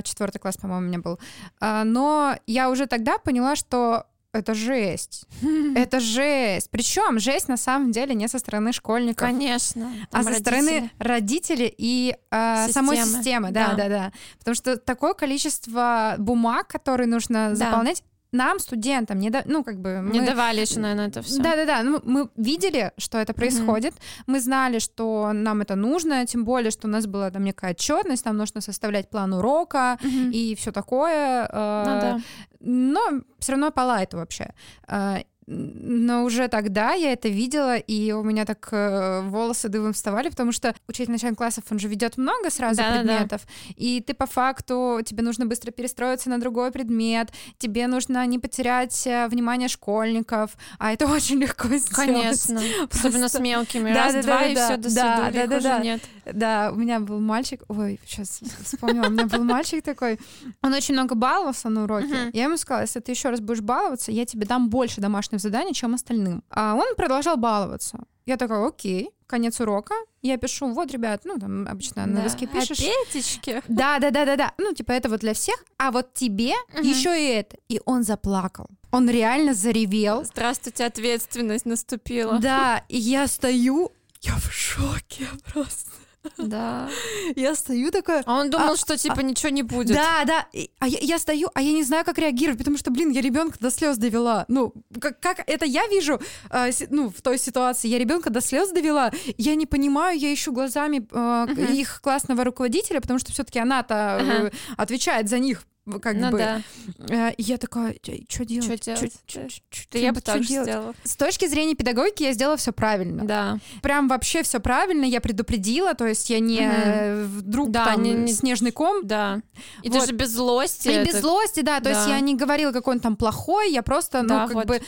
[0.04, 1.20] четвертый класс, по-моему, у меня был.
[1.60, 4.06] Но я уже тогда поняла, что
[4.38, 5.26] это жесть.
[5.76, 6.70] Это жесть.
[6.72, 9.28] Причем жесть на самом деле не со стороны школьников.
[9.28, 9.92] Конечно.
[10.12, 10.42] А со родители.
[10.44, 13.52] стороны родителей и э, самой системы.
[13.52, 14.12] Да, да, да, да.
[14.40, 17.56] Потому что такое количество бумаг, которые нужно да.
[17.56, 20.02] заполнять, нам, студентам, не, да, ну, как бы...
[20.02, 20.12] Мы...
[20.12, 21.42] Не давали еще, наверное, это все.
[21.42, 24.24] Да-да-да, ну, мы видели, что это происходит, mm-hmm.
[24.28, 28.26] мы знали, что нам это нужно, тем более, что у нас была там некая отчетность,
[28.26, 30.32] нам нужно составлять план урока mm-hmm.
[30.32, 31.48] и все такое.
[31.52, 32.20] Э, ну, да.
[32.60, 34.54] Но все равно по лайту вообще.
[34.88, 40.30] Э, но уже тогда я это видела, и у меня так э, волосы дыбом вставали,
[40.30, 43.74] потому что учитель начальных классов, он же ведет много сразу да, предметов, да.
[43.78, 49.08] и ты по факту, тебе нужно быстро перестроиться на другой предмет, тебе нужно не потерять
[49.08, 51.92] э, внимание школьников, а это очень легко сделать.
[51.92, 52.98] Конечно, Просто...
[53.00, 55.80] особенно с мелкими, раз-два, да, да, и да, все, до да, да, да, да.
[55.80, 56.02] нет.
[56.34, 60.20] Да, у меня был мальчик, ой, сейчас вспомнила, у меня был мальчик такой,
[60.62, 64.12] он очень много баловался на уроке, я ему сказала, если ты еще раз будешь баловаться,
[64.12, 66.44] я тебе дам больше домашних заданий, чем остальным.
[66.50, 68.00] А он продолжал баловаться.
[68.26, 72.80] Я такая, окей, конец урока, я пишу, вот, ребят, ну, там обычно на доске пишешь.
[72.80, 73.62] Опетечки.
[73.70, 74.54] Да, да, да, да, да.
[74.58, 76.86] Ну, типа, это вот для всех, а вот тебе угу.
[76.86, 77.56] еще и это.
[77.70, 78.68] И он заплакал.
[78.92, 80.26] Он реально заревел.
[80.26, 82.40] Здравствуйте, ответственность наступила.
[82.40, 85.92] Да, и я стою, я в шоке просто.
[86.38, 86.90] Да.
[87.36, 88.24] Я стою такая...
[88.26, 89.96] А он думал, а, что типа а, ничего не будет.
[89.96, 90.48] Да, да.
[90.80, 93.58] А я, я стою, а я не знаю, как реагировать, потому что, блин, я ребенка
[93.60, 94.46] до слез довела.
[94.48, 98.72] Ну, как, как это я вижу, э, ну, в той ситуации, я ребенка до слез
[98.72, 101.74] довела, я не понимаю, я ищу глазами э, uh-huh.
[101.74, 104.54] их классного руководителя, потому что все-таки она-то uh-huh.
[104.78, 105.64] отвечает за них
[106.02, 106.38] как ну, бы.
[106.38, 106.62] Да.
[107.10, 107.96] Э, я такая,
[108.28, 108.66] что делать?
[108.66, 109.22] Что делать?
[109.26, 110.94] Чё, чё, чё, я бы так сделала.
[111.04, 113.26] С точки зрения педагогики я сделала все правильно.
[113.26, 113.60] Да.
[113.82, 115.06] Прям вообще все правильно.
[115.06, 117.28] Я предупредила, то есть я не угу.
[117.40, 118.34] вдруг да, там не, не...
[118.34, 119.06] снежный ком.
[119.06, 119.42] Да.
[119.84, 120.00] И вот.
[120.00, 120.90] даже без злости.
[120.90, 121.12] И это...
[121.12, 121.78] без злости, да.
[121.78, 121.92] То да.
[121.92, 124.68] есть я не говорила, какой он там плохой, я просто, ну, да, как вот.
[124.68, 124.82] бы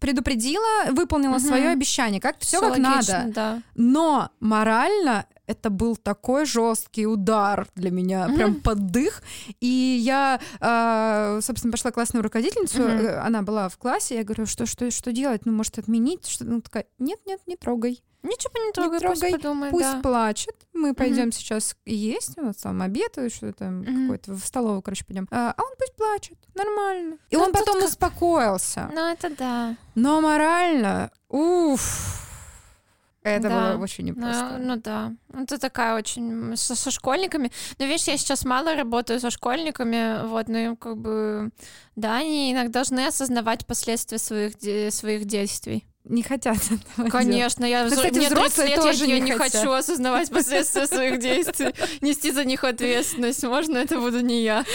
[0.00, 1.46] предупредила, выполнила угу.
[1.46, 2.20] свое обещание.
[2.20, 3.32] Как все как логично, надо.
[3.34, 3.62] Да.
[3.74, 8.34] Но морально это был такой жесткий удар для меня, mm-hmm.
[8.34, 9.22] прям под дых.
[9.60, 13.18] И я, э, собственно, пошла классную руководительницу, mm-hmm.
[13.18, 15.42] она была в классе, я говорю, что, что, что делать?
[15.44, 16.26] Ну, может, отменить?
[16.26, 16.44] Что?
[16.44, 18.02] Ну, такая, нет-нет, не трогай.
[18.22, 20.00] Ничего не трогай, не трогай пусть подумает, Пусть да.
[20.00, 20.54] плачет.
[20.72, 21.34] Мы пойдем mm-hmm.
[21.34, 24.02] сейчас есть, у нас там обед, что-то там mm-hmm.
[24.02, 25.26] какой-то в столовую, короче, пойдем.
[25.32, 27.16] А, а он пусть плачет, нормально.
[27.30, 27.88] И ну, он потом как...
[27.88, 28.88] успокоился.
[28.94, 29.76] Ну, это да.
[29.96, 32.31] Но морально, уф
[33.22, 33.72] это да.
[33.72, 34.56] было очень непросто.
[34.58, 35.12] Ну, ну да.
[35.32, 37.52] Это такая очень со, со школьниками.
[37.78, 41.50] Но видишь, я сейчас мало работаю со школьниками, вот, ну как бы
[41.94, 44.54] да, они иногда должны осознавать последствия своих
[44.92, 45.86] своих действий.
[46.04, 47.90] Не хотят этого Конечно, делать.
[47.92, 51.72] я ну, кстати, мне взрослые лет, тоже я, не, не хочу осознавать последствия своих действий,
[52.00, 53.44] нести за них ответственность.
[53.44, 54.64] Можно это буду не я.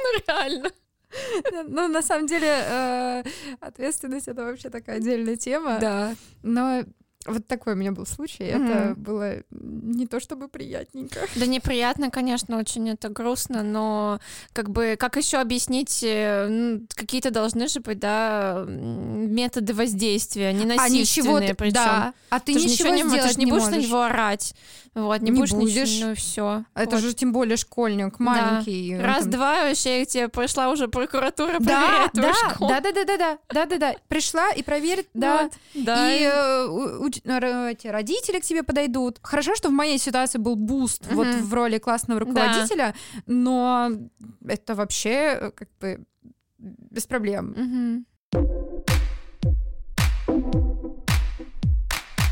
[0.00, 0.70] Ну реально.
[1.68, 3.22] Ну, на самом деле, э,
[3.60, 5.78] ответственность— это вообще такая отдельная тема.
[5.80, 6.14] Да.
[6.42, 6.84] Но
[7.28, 8.44] вот такой у меня был случай.
[8.44, 8.70] Mm-hmm.
[8.70, 11.20] Это было не то чтобы приятненько.
[11.36, 14.20] Да неприятно, конечно, очень это грустно, но
[14.52, 20.64] как бы как еще объяснить, э, ну, какие-то должны же быть, да, методы воздействия, не
[20.64, 21.74] насильственные, а причем.
[21.74, 22.14] Да.
[22.30, 24.54] А ты, ты ничего, ничего не, ты же не, не будешь на него орать.
[24.94, 25.88] Вот, не, не будешь, будешь.
[25.88, 26.64] Ничего, ну все.
[26.74, 27.04] Это вот.
[27.04, 28.96] же тем более школьник, маленький.
[28.96, 29.06] Да.
[29.06, 32.32] Раз-два вообще тебе пришла уже прокуратура да, проверять да.
[32.60, 33.94] Да, да, да, да, да, да, да, да.
[34.08, 35.44] Пришла и проверит, да.
[35.44, 36.12] Вот, да.
[36.12, 39.18] И э, эти родители к тебе подойдут.
[39.22, 41.16] Хорошо, что в моей ситуации был boost угу.
[41.16, 43.22] вот в роли классного руководителя, да.
[43.26, 43.90] но
[44.46, 46.04] это вообще э, как бы
[46.58, 48.04] без проблем.
[50.26, 50.67] Угу.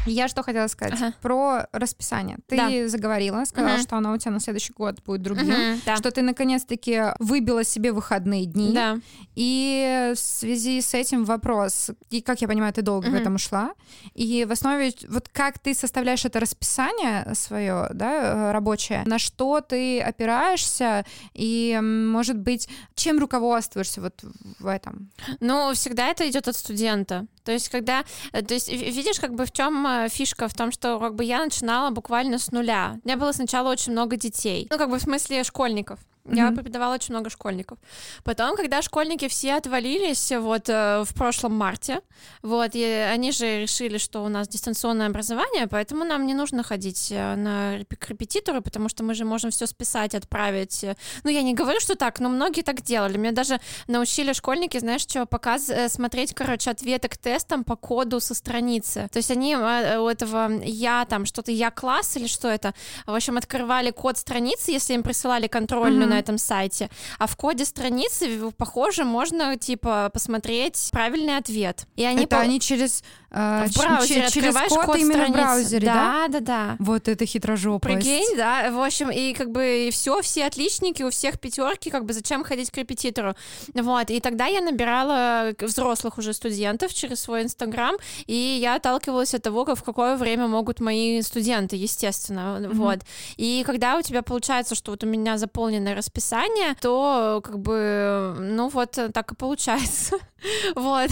[0.06, 1.14] Я что хотела сказать ага.
[1.20, 2.38] про расписание.
[2.46, 2.88] Ты да.
[2.88, 3.82] заговорила, сказала, угу.
[3.82, 5.96] что оно у тебя на следующий год будет другим, угу, да.
[5.96, 8.72] что ты наконец-таки выбила себе выходные дни.
[8.72, 8.98] Да.
[9.34, 13.16] И в связи с этим вопрос, и как я понимаю, ты долго угу.
[13.16, 13.72] к этому шла,
[14.14, 20.00] и в основе вот как ты составляешь это расписание свое, да, рабочее, на что ты
[20.00, 24.24] опираешься и, может быть, чем руководствуешься вот
[24.58, 25.10] в этом?
[25.40, 27.26] Ну, всегда это идет от студента.
[27.46, 30.72] То есть, когда, э, то есть, видишь, как бы в чем э, фишка в том,
[30.72, 32.98] что как бы я начинала буквально с нуля.
[33.04, 36.00] У меня было сначала очень много детей, ну как бы в смысле школьников.
[36.28, 36.54] Я mm-hmm.
[36.56, 37.78] преподавала очень много школьников.
[38.24, 42.00] Потом, когда школьники все отвалились вот э, в прошлом марте,
[42.42, 47.08] вот, и они же решили, что у нас дистанционное образование, поэтому нам не нужно ходить
[47.12, 50.84] э, на к репетитору, потому что мы же можем все списать, отправить.
[51.22, 53.16] Ну, я не говорю, что так, но многие так делали.
[53.18, 58.18] Меня даже научили школьники, знаешь, что показ э, смотреть, короче, ответы к тестам по коду
[58.20, 59.08] со страницы.
[59.12, 62.74] То есть они э, у этого я там что-то я класс или что это,
[63.06, 66.90] в общем, открывали код страницы, если им присылали контрольную mm-hmm на этом сайте.
[67.18, 71.86] А в коде страницы, похоже, можно, типа, посмотреть правильный ответ.
[71.96, 72.42] И они это по...
[72.42, 75.32] они через а, в браузере через код, код именно страницы.
[75.32, 75.94] в браузере, да?
[75.94, 76.76] Да, да, да.
[76.78, 77.94] Вот это хитрожопость.
[77.94, 78.70] Прикинь, да.
[78.70, 82.44] В общем, и как бы и все, все отличники, у всех пятерки, как бы зачем
[82.44, 83.34] ходить к репетитору?
[83.74, 84.10] Вот.
[84.10, 89.66] И тогда я набирала взрослых уже студентов через свой Инстаграм, и я отталкивалась от того,
[89.66, 92.58] в какое время могут мои студенты, естественно.
[92.60, 92.74] Mm-hmm.
[92.74, 92.98] Вот.
[93.36, 98.68] И когда у тебя получается, что вот у меня заполненное расписание, то как бы, ну
[98.68, 100.16] вот так и получается.
[100.76, 101.10] Вот.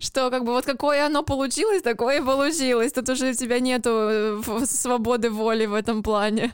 [0.00, 2.92] Что как бы вот какое оно получилось, такое и получилось.
[2.92, 6.52] Тут уже у тебя нету э, свободы воли в этом плане.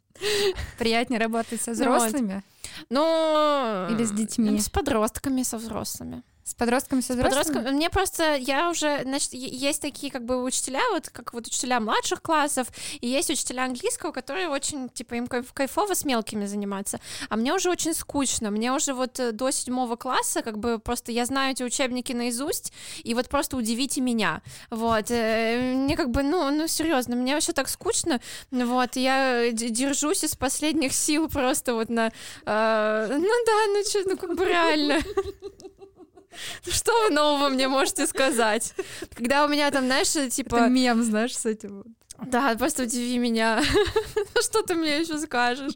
[0.78, 2.42] Приятнее работать со взрослыми?
[2.88, 4.58] Ну, или с детьми?
[4.58, 6.22] С подростками, со взрослыми.
[6.50, 7.42] С подростками, со взрослыми?
[7.42, 7.76] С подростками.
[7.76, 12.20] Мне просто, я уже, значит, есть такие как бы учителя, вот как вот учителя младших
[12.20, 12.66] классов,
[13.00, 16.98] и есть учителя английского, которые очень, типа, им кайфово с мелкими заниматься.
[17.28, 18.50] А мне уже очень скучно.
[18.50, 22.72] Мне уже вот э, до седьмого класса, как бы просто я знаю эти учебники наизусть,
[23.04, 24.42] и вот просто удивите меня.
[24.70, 25.08] Вот.
[25.12, 28.20] Э, мне как бы, ну, ну, серьезно, мне вообще так скучно.
[28.50, 28.96] Вот.
[28.96, 32.10] Я держусь из последних сил просто вот на...
[32.44, 34.98] Э, ну да, ну что, ну как бы реально.
[36.68, 38.74] Что вы нового мне можете сказать?
[39.14, 40.56] Когда у меня там, знаешь, типа...
[40.56, 43.62] Это мем, знаешь, с этим да, просто удиви меня.
[44.42, 45.72] что ты мне еще скажешь?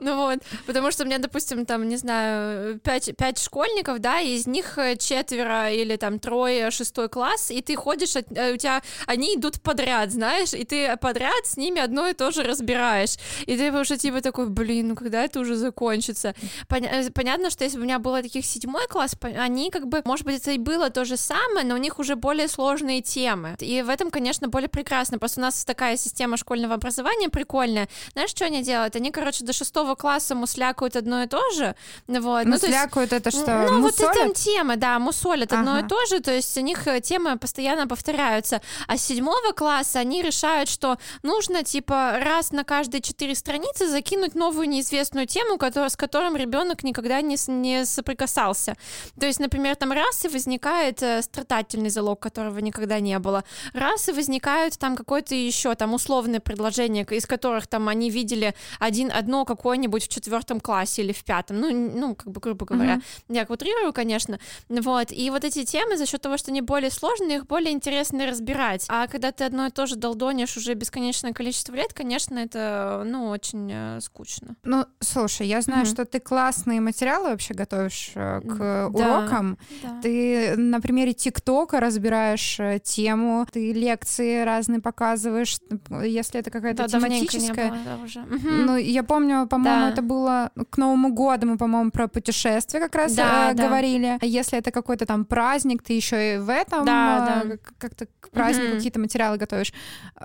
[0.00, 4.34] Ну вот, потому что у меня, допустим, там, не знаю, пять, пять школьников, да, и
[4.34, 8.82] из них э, четверо или там трое шестой класс, и ты ходишь, э, у тебя,
[9.06, 13.16] они идут подряд, знаешь, и ты подряд с ними одно и то же разбираешь.
[13.46, 16.34] И ты уже типа такой, блин, ну когда это уже закончится?
[16.70, 20.24] Э, понятно, что если бы у меня было таких седьмой класс, они как бы, может
[20.24, 23.56] быть, это и было то же самое, но у них уже более сложные темы.
[23.60, 25.18] И в этом, конечно, более прекрасно.
[25.18, 27.88] Просто у нас такая такая система школьного образования прикольная.
[28.14, 28.96] Знаешь, что они делают?
[28.96, 31.74] Они, короче, до шестого класса муслякают одно и то же.
[32.08, 32.46] Вот.
[32.46, 33.66] Муслякают ну, это что?
[33.70, 34.16] Ну, мусолят?
[34.16, 35.60] вот эти темы, да, мусолят ага.
[35.60, 38.62] одно и то же, то есть у них э, темы постоянно повторяются.
[38.88, 44.34] А с седьмого класса они решают, что нужно, типа, раз на каждые четыре страницы закинуть
[44.34, 48.76] новую неизвестную тему, который, с которым ребенок никогда не, не соприкасался.
[49.20, 53.44] То есть, например, там раз и возникает э, страдательный залог, которого никогда не было.
[53.74, 59.10] Раз и возникают там какой-то еще там условные предложения, из которых там они видели один,
[59.12, 63.34] одно какое-нибудь в четвертом классе или в пятом, ну, ну как бы, грубо говоря, uh-huh.
[63.34, 67.38] я утрирую, конечно, вот, и вот эти темы за счет того, что они более сложные,
[67.38, 71.74] их более интересно разбирать, а когда ты одно и то же долдонишь уже бесконечное количество
[71.74, 74.56] лет, конечно, это, ну, очень э, скучно.
[74.64, 75.90] Ну, слушай, я знаю, uh-huh.
[75.90, 80.00] что ты классные материалы вообще готовишь э, к да, урокам, да.
[80.02, 85.58] ты на примере ТикТока разбираешь э, тему, ты лекции разные показываешь,
[86.02, 87.70] если это какая-то да, тематическая.
[87.70, 88.20] Было, да, уже.
[88.22, 89.90] Ну, я помню, по-моему, да.
[89.90, 93.66] это было к Новому году, мы, по-моему, про путешествия как раз да, э, да.
[93.66, 94.18] говорили.
[94.20, 97.56] А если это какой-то там праздник, ты еще и в этом да, э, да.
[97.78, 98.76] как-то к празднику угу.
[98.76, 99.72] какие-то материалы готовишь.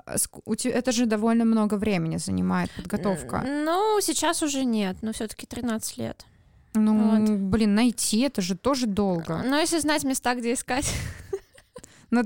[0.06, 0.16] Э,
[0.64, 3.44] это же довольно много времени занимает подготовка.
[3.46, 6.24] Ну, сейчас уже нет, но все-таки 13 лет.
[6.74, 7.30] Ну, вот.
[7.30, 9.42] блин, найти это же тоже долго.
[9.44, 10.92] Ну, если знать места, где искать.
[12.10, 12.22] Но...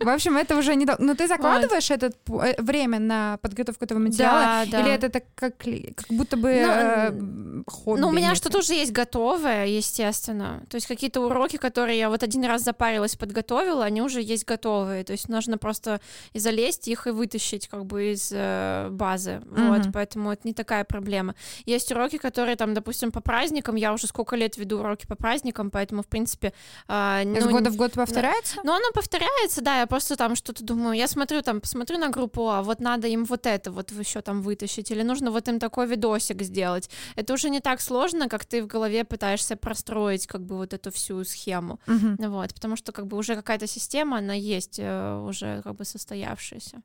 [0.00, 0.86] В общем, это уже не...
[0.98, 2.02] Но ты закладываешь вот.
[2.02, 4.66] это э, время на подготовку этого материала?
[4.66, 4.80] Да, да.
[4.80, 8.00] Или это так как, как будто бы ну, э, хобби?
[8.00, 10.62] Ну, у меня что-то уже есть готовое, естественно.
[10.68, 15.02] То есть какие-то уроки, которые я вот один раз запарилась, подготовила, они уже есть готовые.
[15.04, 16.00] То есть нужно просто
[16.34, 19.40] и залезть их и вытащить как бы из э, базы.
[19.46, 21.34] Вот, поэтому это не такая проблема.
[21.64, 25.70] Есть уроки, которые там, допустим, по праздникам, я уже сколько лет веду уроки по праздникам,
[25.70, 26.52] поэтому, в принципе...
[26.86, 28.58] Э, ну, из года в год повторяется?
[28.62, 32.48] Ну, оно повторяется, да, я просто там что-то думаю, я смотрю там, посмотрю на группу,
[32.48, 35.86] а вот надо им вот это вот еще там вытащить, или нужно вот им такой
[35.86, 36.90] видосик сделать.
[37.16, 40.90] Это уже не так сложно, как ты в голове пытаешься простроить как бы вот эту
[40.90, 42.28] всю схему, uh-huh.
[42.28, 46.82] вот, потому что как бы уже какая-то система, она есть э, уже как бы состоявшаяся.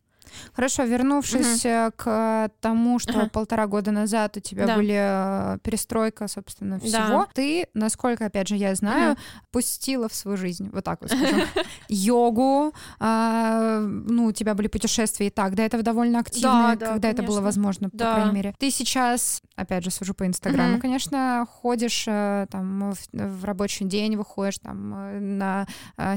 [0.54, 1.94] Хорошо, вернувшись угу.
[1.96, 3.30] к тому, что ага.
[3.30, 4.76] полтора года назад у тебя да.
[4.76, 7.28] были э, перестройка, собственно, всего, да.
[7.34, 9.20] ты, насколько, опять же, я знаю, угу.
[9.52, 11.42] пустила в свою жизнь, вот так вот скажем,
[11.90, 17.24] йогу, а, ну, у тебя были путешествия и так, до этого довольно активно, когда это
[17.24, 18.56] было возможно, по крайней мере.
[18.60, 24.60] Ты сейчас, опять же, сужу по Инстаграму, конечно, ходишь э, там в рабочий день, выходишь
[24.60, 25.68] там на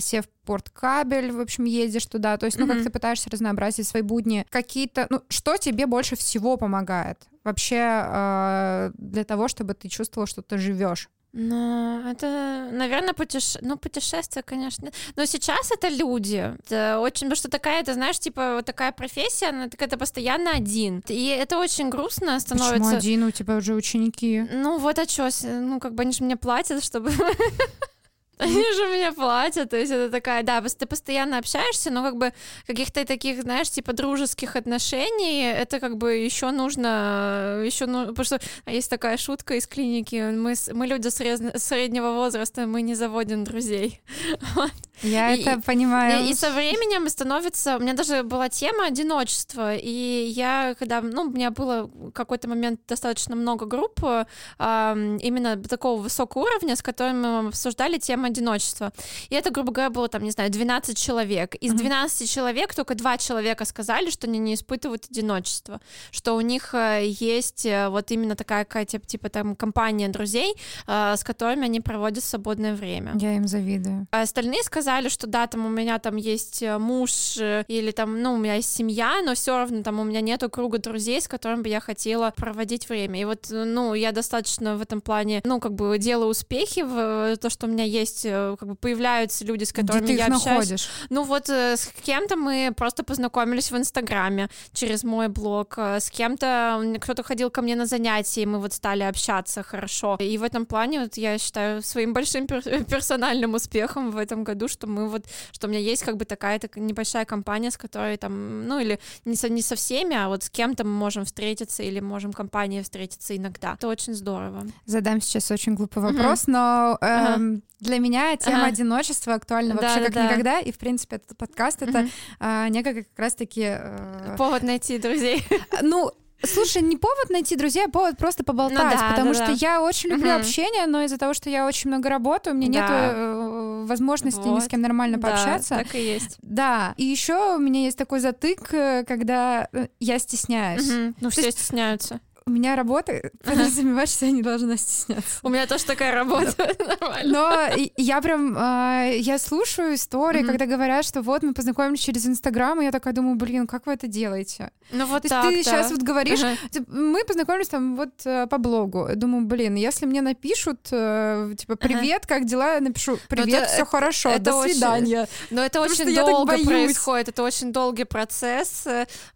[0.00, 2.38] сев спорткабель, в общем, ездишь туда.
[2.38, 2.74] То есть, ну, mm-hmm.
[2.74, 4.46] как ты пытаешься разнообразить свои будни.
[4.48, 10.42] Какие-то, ну, что тебе больше всего помогает вообще э, для того, чтобы ты чувствовал, что
[10.42, 11.08] ты живешь?
[11.34, 13.58] Ну, это, наверное, путеше...
[13.60, 14.90] ну, путешествие, конечно.
[15.16, 16.54] Но сейчас это люди.
[16.64, 20.52] Это очень, потому что такая, ты знаешь, типа, вот такая профессия, она такая, ты постоянно
[20.52, 21.02] один.
[21.08, 22.72] И это очень грустно становится.
[22.72, 23.24] Почему один?
[23.24, 24.46] У тебя уже ученики.
[24.50, 27.12] Ну, вот а что, ну, как бы они же мне платят, чтобы
[28.38, 32.32] Они же меня платят, то есть это такая, да, ты постоянно общаешься, но как бы
[32.66, 38.40] каких-то таких, знаешь, типа дружеских отношений, это как бы еще нужно, еще ну, потому что
[38.66, 44.00] есть такая шутка из клиники, мы, мы люди среднего возраста, мы не заводим друзей.
[44.54, 44.72] Вот.
[45.02, 46.24] Я и, это понимаю.
[46.24, 47.76] И, и со временем становится...
[47.76, 51.00] У меня даже была тема одиночества, и я, когда...
[51.00, 54.24] Ну, у меня было какой-то момент достаточно много групп э,
[54.58, 58.92] именно такого высокого уровня, с которыми мы обсуждали тему одиночества.
[59.28, 61.54] И это, грубо говоря, было там, не знаю, 12 человек.
[61.54, 62.34] Из 12 mm-hmm.
[62.34, 67.66] человек только два человека сказали, что они не испытывают одиночество, что у них э, есть
[67.66, 70.54] э, вот именно такая какая-то, типа, там, компания друзей,
[70.86, 73.12] э, с которыми они проводят свободное время.
[73.18, 74.06] Я им завидую.
[74.10, 78.36] А остальные сказали, что да, там у меня там есть муж или там, ну, у
[78.36, 81.68] меня есть семья, но все равно там у меня нету круга друзей, с которыми бы
[81.68, 83.20] я хотела проводить время.
[83.20, 87.50] И вот, ну, я достаточно в этом плане, ну, как бы делаю успехи в то,
[87.50, 90.46] что у меня есть, как бы появляются люди, с которыми Где ты я их общаюсь.
[90.46, 90.88] Находишь?
[91.10, 97.22] Ну, вот с кем-то мы просто познакомились в Инстаграме через мой блог, с кем-то кто-то
[97.22, 100.16] ходил ко мне на занятия, и мы вот стали общаться хорошо.
[100.20, 102.46] И в этом плане вот я считаю своим большим
[102.90, 106.58] персональным успехом в этом году, что мы вот, что у меня есть как бы такая
[106.58, 110.42] такая небольшая компания, с которой там, ну или не со, не со всеми, а вот
[110.44, 113.74] с кем-то мы можем встретиться или можем компания встретиться иногда.
[113.74, 114.66] Это очень здорово.
[114.86, 116.50] Задам сейчас очень глупый вопрос, uh-huh.
[116.50, 117.62] но эм, uh-huh.
[117.80, 118.68] Для меня тема uh-huh.
[118.68, 120.24] одиночества актуальна вообще да, как да.
[120.26, 121.88] никогда, и в принципе этот подкаст uh-huh.
[121.88, 122.08] это
[122.40, 123.62] э, некое как раз-таки...
[123.64, 124.34] Э...
[124.36, 125.44] Повод найти друзей.
[125.82, 126.12] Ну,
[126.44, 129.52] Слушай, не повод найти друзей, а повод просто поболтать, ну, да, потому да, что да.
[129.60, 130.38] я очень люблю угу.
[130.38, 132.78] общение, но из-за того, что я очень много работаю, у меня да.
[132.78, 134.56] нет э, возможности вот.
[134.56, 135.76] ни с кем нормально пообщаться.
[135.76, 136.36] Да, так и есть.
[136.42, 140.88] Да, и еще у меня есть такой затык, э, когда э, я стесняюсь.
[140.88, 141.14] Угу.
[141.20, 141.58] Ну, все есть...
[141.58, 145.38] стесняются у меня работа подразумевает, что я не должна стесняться.
[145.42, 146.74] У меня тоже такая работа.
[147.24, 152.80] Но я прям, а, я слушаю истории, когда говорят, что вот мы познакомились через Инстаграм,
[152.80, 154.70] и я такая думаю, блин, как вы это делаете?
[154.90, 156.40] Ну вот так, ты сейчас вот говоришь,
[156.88, 159.10] мы познакомились там вот э, по блогу.
[159.14, 162.74] Думаю, блин, если мне напишут, э, типа, привет, как дела?
[162.74, 165.28] Я напишу, ну, привет, все хорошо, до свидания.
[165.50, 168.86] Но это очень долго происходит, это очень долгий процесс.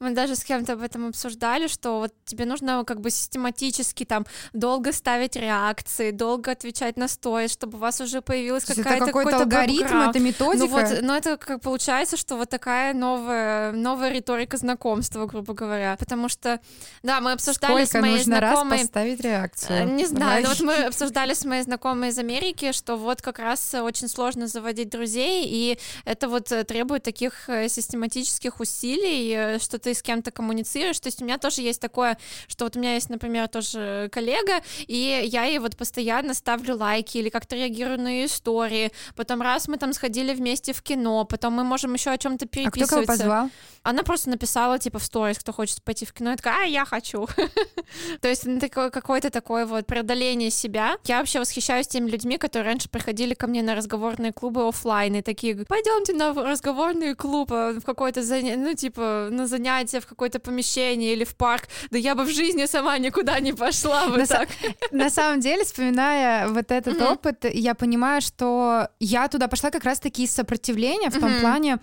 [0.00, 4.26] Мы даже с кем-то об этом обсуждали, что вот тебе нужно как бы систематически там
[4.52, 9.42] долго ставить реакции, долго отвечать на сторис, чтобы у вас уже появилась какая-то какой-то какой
[9.42, 10.10] алгоритм, бэкграунд.
[10.10, 10.64] это методика.
[10.64, 15.96] Ну вот, но это как получается, что вот такая новая новая риторика знакомства, грубо говоря,
[15.98, 16.60] потому что
[17.02, 18.78] да, мы обсуждали Сколько с моей нужно знакомой.
[18.78, 19.94] Раз поставить реакцию.
[19.94, 23.74] Не знаю, но вот мы обсуждали с моей знакомой из Америки, что вот как раз
[23.74, 29.94] очень сложно заводить друзей, и это вот требует таких э, систематических усилий, э, что ты
[29.94, 31.00] с кем-то коммуницируешь.
[31.00, 34.60] То есть у меня тоже есть такое, что вот у меня есть, например, тоже коллега,
[34.86, 38.92] и я ей вот постоянно ставлю лайки или как-то реагирую на истории.
[39.16, 42.84] Потом раз мы там сходили вместе в кино, потом мы можем еще о чем-то переписываться.
[42.84, 43.50] А кто кого позвал?
[43.82, 46.30] Она просто написала, типа, в сторис, кто хочет пойти в кино.
[46.30, 47.26] Я такая, а, я хочу.
[48.20, 50.96] То есть какое-то такое вот преодоление себя.
[51.04, 55.22] Я вообще восхищаюсь теми людьми, которые раньше приходили ко мне на разговорные клубы офлайн и
[55.22, 61.12] такие, пойдемте на разговорный клуб в какое-то занятие, ну, типа, на занятие в какое-то помещение
[61.12, 61.68] или в парк.
[61.90, 64.48] Да я бы в жизни сама никуда не пошла бы так.
[64.92, 70.24] На самом деле, вспоминая вот этот опыт, я понимаю, что я туда пошла как раз-таки
[70.24, 71.78] из сопротивления в том плане,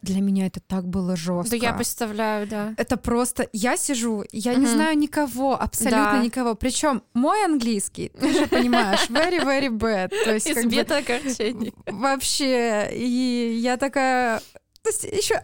[0.00, 1.50] для меня это так было жестко.
[1.50, 2.74] Да, я представляю, да.
[2.76, 6.22] Это просто я сижу, я не знаю никого, абсолютно да.
[6.22, 6.54] никого.
[6.54, 10.10] Причем мой английский, ты же понимаешь, very very bad.
[10.24, 11.74] То есть Из бета-огорчений.
[11.86, 14.40] Вообще, и я такая,
[14.82, 15.42] то есть еще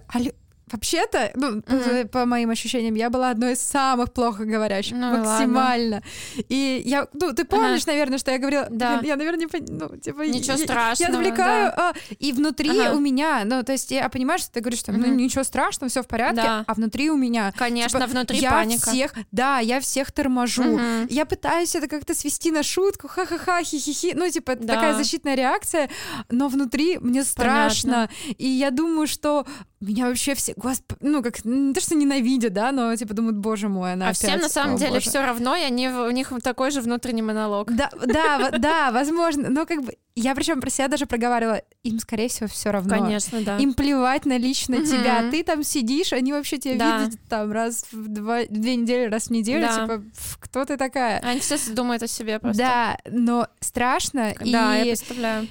[0.71, 2.09] Вообще-то, ну, mm-hmm.
[2.09, 5.97] по моим ощущениям, я была одной из самых плохо говорящих, ну, максимально.
[5.97, 6.03] Ладно.
[6.49, 7.93] И я, ну, ты помнишь, ага.
[7.93, 9.01] наверное, что я говорила, да.
[9.03, 11.12] я, наверное, не понимаю, ну, типа, ничего я, страшного.
[11.12, 11.91] Я отвлекаю, да.
[11.91, 12.97] а, и внутри ага.
[12.97, 15.07] у меня, ну, то есть я понимаю, что ты говоришь, что, mm-hmm.
[15.07, 16.64] ну, ничего страшного, все в порядке, да.
[16.66, 18.91] а внутри у меня, конечно, типа, внутри я паника.
[18.91, 21.07] всех, да, я всех торможу, mm-hmm.
[21.11, 24.75] я пытаюсь это как-то свести на шутку, ха-ха-ха, хи-хи-хи, ну, типа, да.
[24.75, 25.89] такая защитная реакция,
[26.31, 28.35] но внутри мне страшно, Понятно.
[28.39, 29.47] и я думаю, что
[29.81, 33.68] меня вообще все, господи, ну как не то что ненавидят, да, но типа думают, боже
[33.68, 34.07] мой, она.
[34.07, 37.22] А опять, всем на самом деле все равно, и они у них такой же внутренний
[37.22, 37.74] монолог.
[37.74, 42.29] Да, да, да, возможно, но как бы я причем про себя даже проговаривала, им, скорее
[42.29, 42.99] всего, все равно.
[42.99, 43.57] Конечно, да.
[43.59, 44.87] Им плевать на лично угу.
[44.87, 45.31] тебя.
[45.31, 47.05] Ты там сидишь, они вообще тебя да.
[47.05, 49.81] видят там раз в два, две недели, раз в неделю, да.
[49.81, 50.03] типа,
[50.41, 51.20] кто ты такая?
[51.20, 52.59] Они сейчас думают о себе просто.
[52.59, 54.35] Да, но страшно.
[54.41, 54.79] Да, и...
[54.81, 55.47] я представляю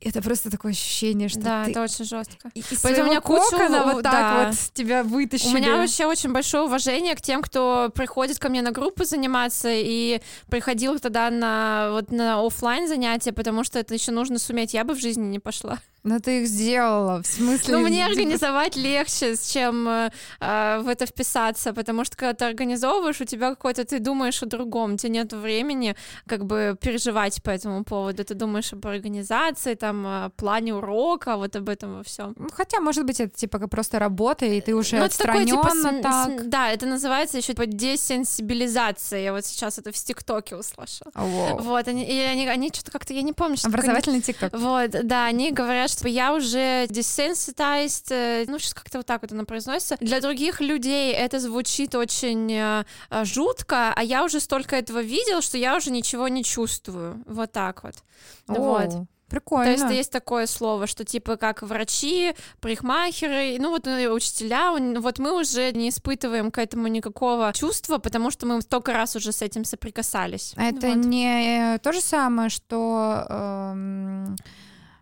[0.00, 1.70] это просто такое ощущение, что да, ты...
[1.70, 2.50] это очень жестко.
[2.54, 4.46] И, Поэтому у меня кокона вот так да.
[4.46, 5.50] вот тебя вытащили.
[5.50, 9.68] У меня вообще очень большое уважение к тем, кто приходит ко мне на группы заниматься
[9.70, 14.74] и приходил тогда на вот на офлайн занятия, потому что это еще нужно суметь.
[14.74, 15.78] Я бы в жизни не пошла.
[16.04, 17.76] Но ты их сделала, в смысле?
[17.76, 23.20] Ну, мне организовать легче, чем э, э, в это вписаться, потому что когда ты организовываешь,
[23.20, 25.96] у тебя какой-то, ты думаешь о другом, у тебя нет времени
[26.26, 31.56] как бы переживать по этому поводу, ты думаешь об организации, там, о плане урока, вот
[31.56, 32.34] об этом во всем.
[32.38, 36.02] Ну, хотя, может быть, это типа просто работа, и ты уже ну, отстраненно такой, типа,
[36.02, 36.40] так.
[36.40, 41.10] С, да, это называется еще типа десенсибилизация, я вот сейчас это в ТикТоке услышала.
[41.14, 44.52] Oh, Вот, они, и они, они что-то как-то, я не помню, что Образовательный ТикТок.
[44.56, 49.32] Вот, да, они говорят, что я уже desensitized, э, ну, сейчас как-то вот так вот
[49.32, 49.96] оно произносится.
[50.00, 55.40] Для других людей это звучит очень э, э, жутко, а я уже столько этого видел,
[55.42, 57.22] что я уже ничего не чувствую.
[57.26, 57.94] Вот так вот.
[58.48, 59.08] О, вот.
[59.28, 59.64] Прикольно.
[59.64, 65.38] То есть есть такое слово, что типа как врачи, парикмахеры, ну вот учителя, вот мы
[65.38, 69.64] уже не испытываем к этому никакого чувства, потому что мы столько раз уже с этим
[69.64, 70.54] соприкасались.
[70.56, 71.04] А это вот.
[71.04, 74.36] не то же самое, что эм,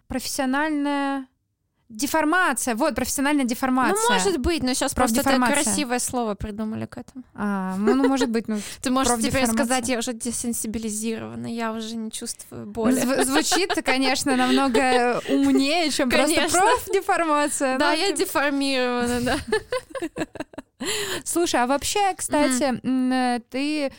[0.06, 1.26] профессиональная
[1.88, 3.94] Деформация, вот, профессиональная деформация.
[3.94, 7.22] Ну, может быть, но сейчас просто это красивое слово придумали к этому.
[7.32, 11.94] А, ну, ну может быть, ну, Ты можешь теперь сказать, я уже десенсибилизирована, я уже
[11.94, 13.00] не чувствую боли.
[13.00, 16.48] Зв- звучит, конечно, намного умнее, чем конечно.
[16.48, 17.78] просто профдеформация.
[17.78, 19.38] Да, я деформирована, да.
[21.24, 22.80] Слушай, а вообще, кстати,
[23.48, 23.92] ты,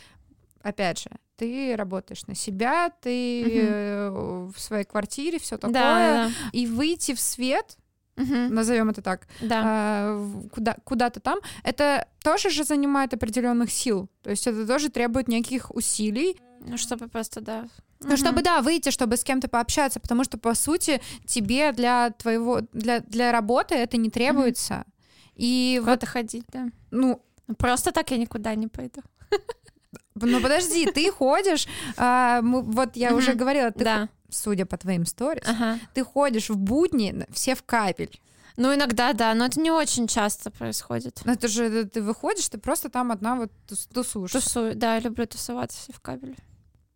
[0.62, 4.52] опять же, ты работаешь на себя, ты угу.
[4.52, 6.30] в своей квартире, все такое, да, да.
[6.52, 7.78] и выйти в свет,
[8.16, 8.34] угу.
[8.34, 9.62] назовем это так, да.
[9.64, 15.28] а, куда, куда-то там, это тоже же занимает определенных сил, то есть это тоже требует
[15.28, 16.40] неких усилий.
[16.60, 17.68] Ну, чтобы просто, да.
[18.00, 18.16] Ну, угу.
[18.16, 22.98] чтобы, да, выйти, чтобы с кем-то пообщаться, потому что, по сути, тебе для твоего, для,
[23.00, 24.84] для работы это не требуется.
[24.86, 24.92] Угу.
[25.36, 26.68] И Куда-то вот, ходить, да.
[26.90, 27.22] Ну,
[27.58, 29.02] просто так я никуда не пойду.
[30.14, 31.66] Ну подожди, ты ходишь,
[31.96, 34.08] а, мы, вот я уже говорила, ты, да.
[34.28, 35.78] судя по твоим сторис, ага.
[35.94, 38.20] ты ходишь в будни, все в капель.
[38.56, 41.20] Ну, иногда, да, но это не очень часто происходит.
[41.24, 43.52] Но это же ты выходишь, ты просто там одна вот
[43.94, 44.32] тусуешь.
[44.32, 46.34] Тусую, да, я люблю тусоваться все в кабеле.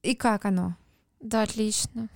[0.02, 0.74] И как оно?
[1.20, 2.08] Да, отлично.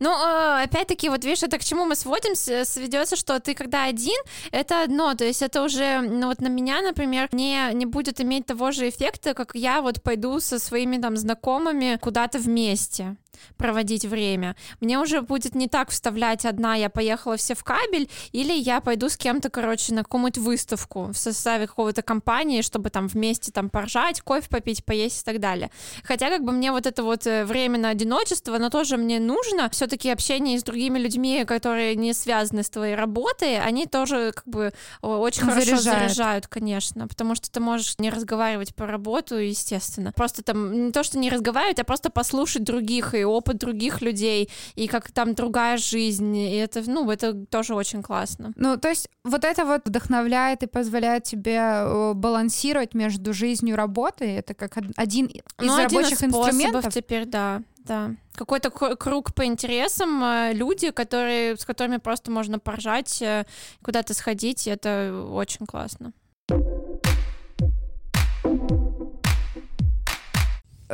[0.00, 4.20] Ну, э, опять-таки, вот видишь, это к чему мы сводимся, сведется, что ты когда один,
[4.52, 8.46] это одно, то есть это уже, ну вот на меня, например, не, не будет иметь
[8.46, 13.16] того же эффекта, как я вот пойду со своими там знакомыми куда-то вместе
[13.56, 14.56] проводить время.
[14.80, 19.08] Мне уже будет не так вставлять одна, я поехала все в кабель, или я пойду
[19.08, 24.20] с кем-то, короче, на какую-нибудь выставку в составе какого-то компании, чтобы там вместе там поржать,
[24.20, 25.70] кофе попить, поесть и так далее.
[26.04, 29.65] Хотя как бы мне вот это вот э, время на одиночество, оно тоже мне нужно.
[29.72, 34.72] Все-таки общение с другими людьми, которые не связаны с твоей работой, они тоже как бы
[35.02, 35.68] очень заряжают.
[35.68, 40.12] хорошо заряжают, конечно, потому что ты можешь не разговаривать по работу, естественно.
[40.12, 44.50] Просто там не то, что не разговаривать, а просто послушать других и опыт других людей,
[44.74, 48.52] и как там другая жизнь, и это, ну, это тоже очень классно.
[48.56, 54.36] Ну, то есть вот это вот вдохновляет и позволяет тебе балансировать между жизнью и работой,
[54.36, 56.92] это как один из ну, рабочих один из инструментов.
[56.92, 58.14] теперь, да да.
[58.34, 63.44] Какой-то круг по интересам, э, люди, которые, с которыми просто можно поржать, э,
[63.82, 66.12] куда-то сходить, это очень классно.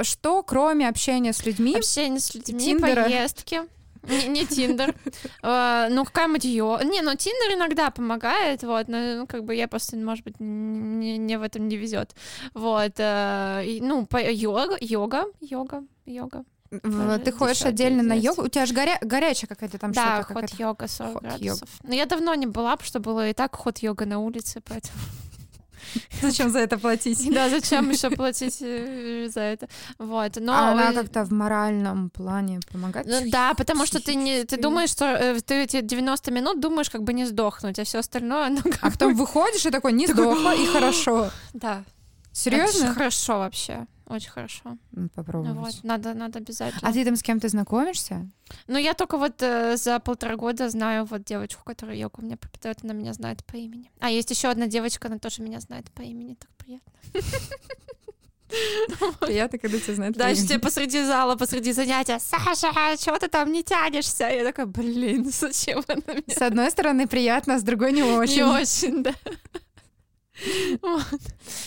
[0.01, 1.76] Что, кроме общения с людьми?
[1.76, 3.05] Общение с людьми, Тиндера.
[3.05, 3.61] поездки.
[4.03, 4.95] Не, не Тиндер.
[5.43, 6.84] Uh, ну, какая-нибудь йога.
[6.84, 11.18] Не, ну, Тиндер иногда помогает, вот, но, ну, как бы я просто, может быть, не,
[11.18, 12.14] не в этом не везет.
[12.55, 12.95] Вот.
[12.99, 16.45] И, ну, по, йога, йога, йога, йога.
[16.83, 18.45] В, ты ходишь отдельно на йогу?
[18.45, 18.99] У тебя же горя...
[19.03, 20.35] горячая какая-то там да, штука.
[20.35, 21.68] Да, ход-йога 40 ход градусов.
[21.83, 24.99] Но я давно не была, потому что было и так ход-йога на улице, поэтому...
[26.23, 27.29] Зачем за это платить?
[27.33, 29.68] Да, зачем еще платить э, за это?
[29.99, 30.37] Вот.
[30.37, 33.07] Но а она как-то в моральном плане помогает?
[33.07, 36.91] Ну, да, потому что ты не ты думаешь, что э, ты эти 90 минут думаешь,
[36.91, 38.49] как бы не сдохнуть, а все остальное.
[38.51, 41.31] Ну, а потом выходишь и такой, не сдохла, и хорошо.
[41.53, 41.85] Да.
[42.33, 42.95] Серьезно?
[42.95, 43.87] Хорошо вообще.
[44.07, 44.76] Очень хорошо.
[45.14, 45.76] Попробовать.
[45.76, 46.88] Вот, надо, надо обязательно.
[46.88, 48.28] А ты там с кем-то знакомишься?
[48.66, 52.78] Ну, я только вот э, за полтора года знаю вот девочку, которая йогу мне преподает,
[52.82, 53.90] она меня знает по имени.
[54.00, 56.92] А есть еще одна девочка, она тоже меня знает по имени, так приятно.
[59.20, 63.62] Приятно, когда тебя знают Да, тебе посреди зала, посреди занятия, Саша, чего ты там не
[63.62, 64.28] тянешься?
[64.28, 66.22] Я такая, блин, зачем она меня?
[66.28, 68.36] С одной стороны приятно, а с другой не очень.
[68.36, 69.14] Не очень, да.
[70.83, 71.20] Вот.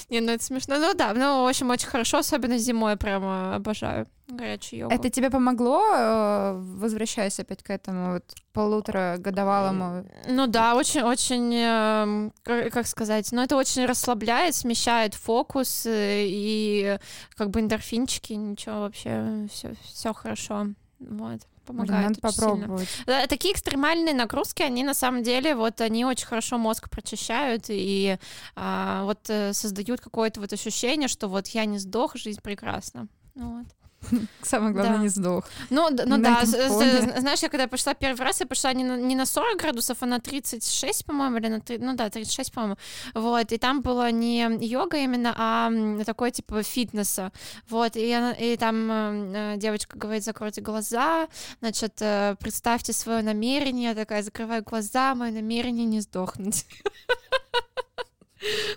[0.09, 0.78] Не, ну это смешно.
[0.80, 4.93] Ну да, ну, в общем, очень хорошо, особенно зимой прямо обожаю горячую йогу.
[4.93, 10.05] Это тебе помогло, э, возвращаясь опять к этому вот полуторагодовалому?
[10.28, 16.97] Ну да, очень-очень, эм, как сказать, ну это очень расслабляет, смещает фокус э, и
[17.36, 20.68] как бы эндорфинчики, ничего вообще, все, все хорошо.
[20.99, 22.09] Вот помогает.
[22.09, 22.88] Надо попробовать.
[22.88, 23.28] Сильно.
[23.28, 28.18] Такие экстремальные нагрузки, они на самом деле, вот они очень хорошо мозг прочищают и
[28.55, 33.07] а, вот э, создают какое-то вот ощущение, что вот я не сдох, жизнь прекрасна.
[33.36, 33.66] Вот.
[34.41, 35.03] Самое главное, да.
[35.03, 35.45] не сдох.
[35.70, 39.26] Ну, ну да, знаешь, я когда пошла первый раз, я пошла не на, не на
[39.26, 42.78] 40 градусов, а на 36, по-моему, или на 3, ну да, 36, по-моему.
[43.14, 45.72] Вот, и там было не йога именно, а
[46.06, 47.32] такой типа фитнеса.
[47.70, 51.28] Вот, и, я, и там э, девочка говорит, закройте глаза,
[51.60, 56.66] значит, э, представьте свое намерение, я такая, закрываю глаза, мое намерение не сдохнуть.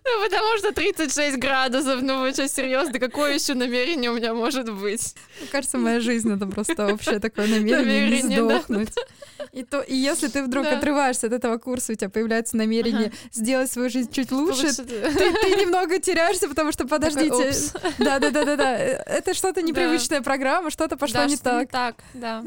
[0.05, 4.73] Ну, потому что 36 градусов, ну вы что, серьезно, какое еще намерение у меня может
[4.73, 5.15] быть?
[5.41, 8.91] Мне кажется, моя жизнь это просто вообще такое намерение, намерение не сдохнуть.
[8.95, 9.03] Да.
[9.53, 10.77] И, то, и если ты вдруг да.
[10.77, 13.17] отрываешься от этого курса, у тебя появляется намерение ага.
[13.33, 17.53] сделать свою жизнь чуть лучше, ты, ты немного теряешься, потому что подождите.
[17.99, 18.77] Да, да, да, да, да.
[18.77, 20.25] Это что-то непривычная да.
[20.25, 21.61] программа, что-то пошло да, не так.
[21.61, 22.45] Не так, да.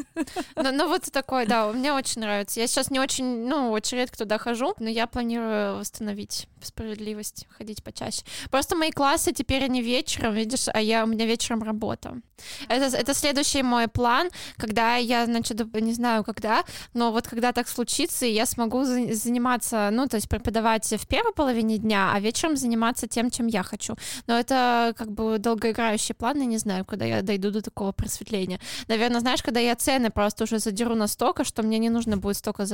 [0.56, 2.60] Но, но вот такое, да, мне очень нравится.
[2.60, 7.11] Я сейчас не очень, ну, очень редко туда хожу, но я планирую восстановить справедливость,
[7.58, 8.24] ходить почаще.
[8.50, 12.22] Просто мои классы теперь они вечером, видишь, а я у меня вечером работа.
[12.70, 17.68] Это, это следующий мой план, когда я, значит, не знаю когда, но вот когда так
[17.68, 23.08] случится, я смогу заниматься, ну, то есть преподавать в первой половине дня, а вечером заниматься
[23.08, 23.96] тем, чем я хочу.
[24.28, 28.60] Но это как бы долгоиграющий план, и не знаю, когда я дойду до такого просветления.
[28.88, 32.66] Наверное, знаешь, когда я цены просто уже задеру настолько, что мне не нужно будет столько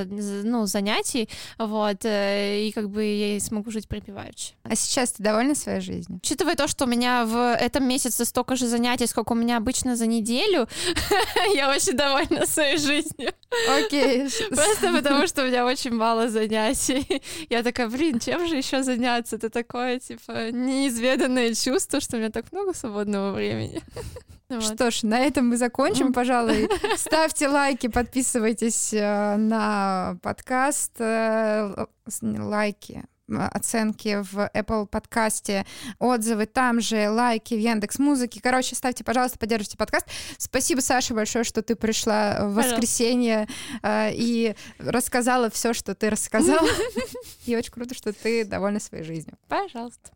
[0.43, 3.87] ну, занятий, вот, э, и как бы я смогу жить
[4.27, 4.53] припеваючи.
[4.63, 6.19] А сейчас ты довольна своей жизнью?
[6.23, 9.95] Учитывая то, что у меня в этом месяце столько же занятий, сколько у меня обычно
[9.95, 10.67] за неделю,
[11.55, 13.31] я очень довольна своей жизнью.
[13.79, 14.27] Окей.
[14.49, 17.21] Просто потому, что у меня очень мало занятий.
[17.49, 19.37] Я такая, блин, чем же еще заняться?
[19.37, 23.81] Это такое, типа, неизведанное чувство, что у меня так много свободного времени.
[24.49, 24.63] Вот.
[24.63, 26.69] Что ж, на этом мы закончим, пожалуй.
[26.95, 31.85] Ставьте лайки, подписывайтесь э, на подкаст, э,
[32.21, 35.65] лайки, Э, оценки в Apple подкасте,
[35.99, 38.39] отзывы там же, лайки в Яндекс Музыке.
[38.41, 40.07] Короче, ставьте, пожалуйста, поддержите подкаст.
[40.37, 43.47] Спасибо, Саша, большое, что ты пришла в воскресенье
[43.83, 46.67] э, и рассказала все, что ты рассказала.
[47.45, 49.37] И очень круто, что ты довольна своей жизнью.
[49.47, 50.11] Пожалуйста.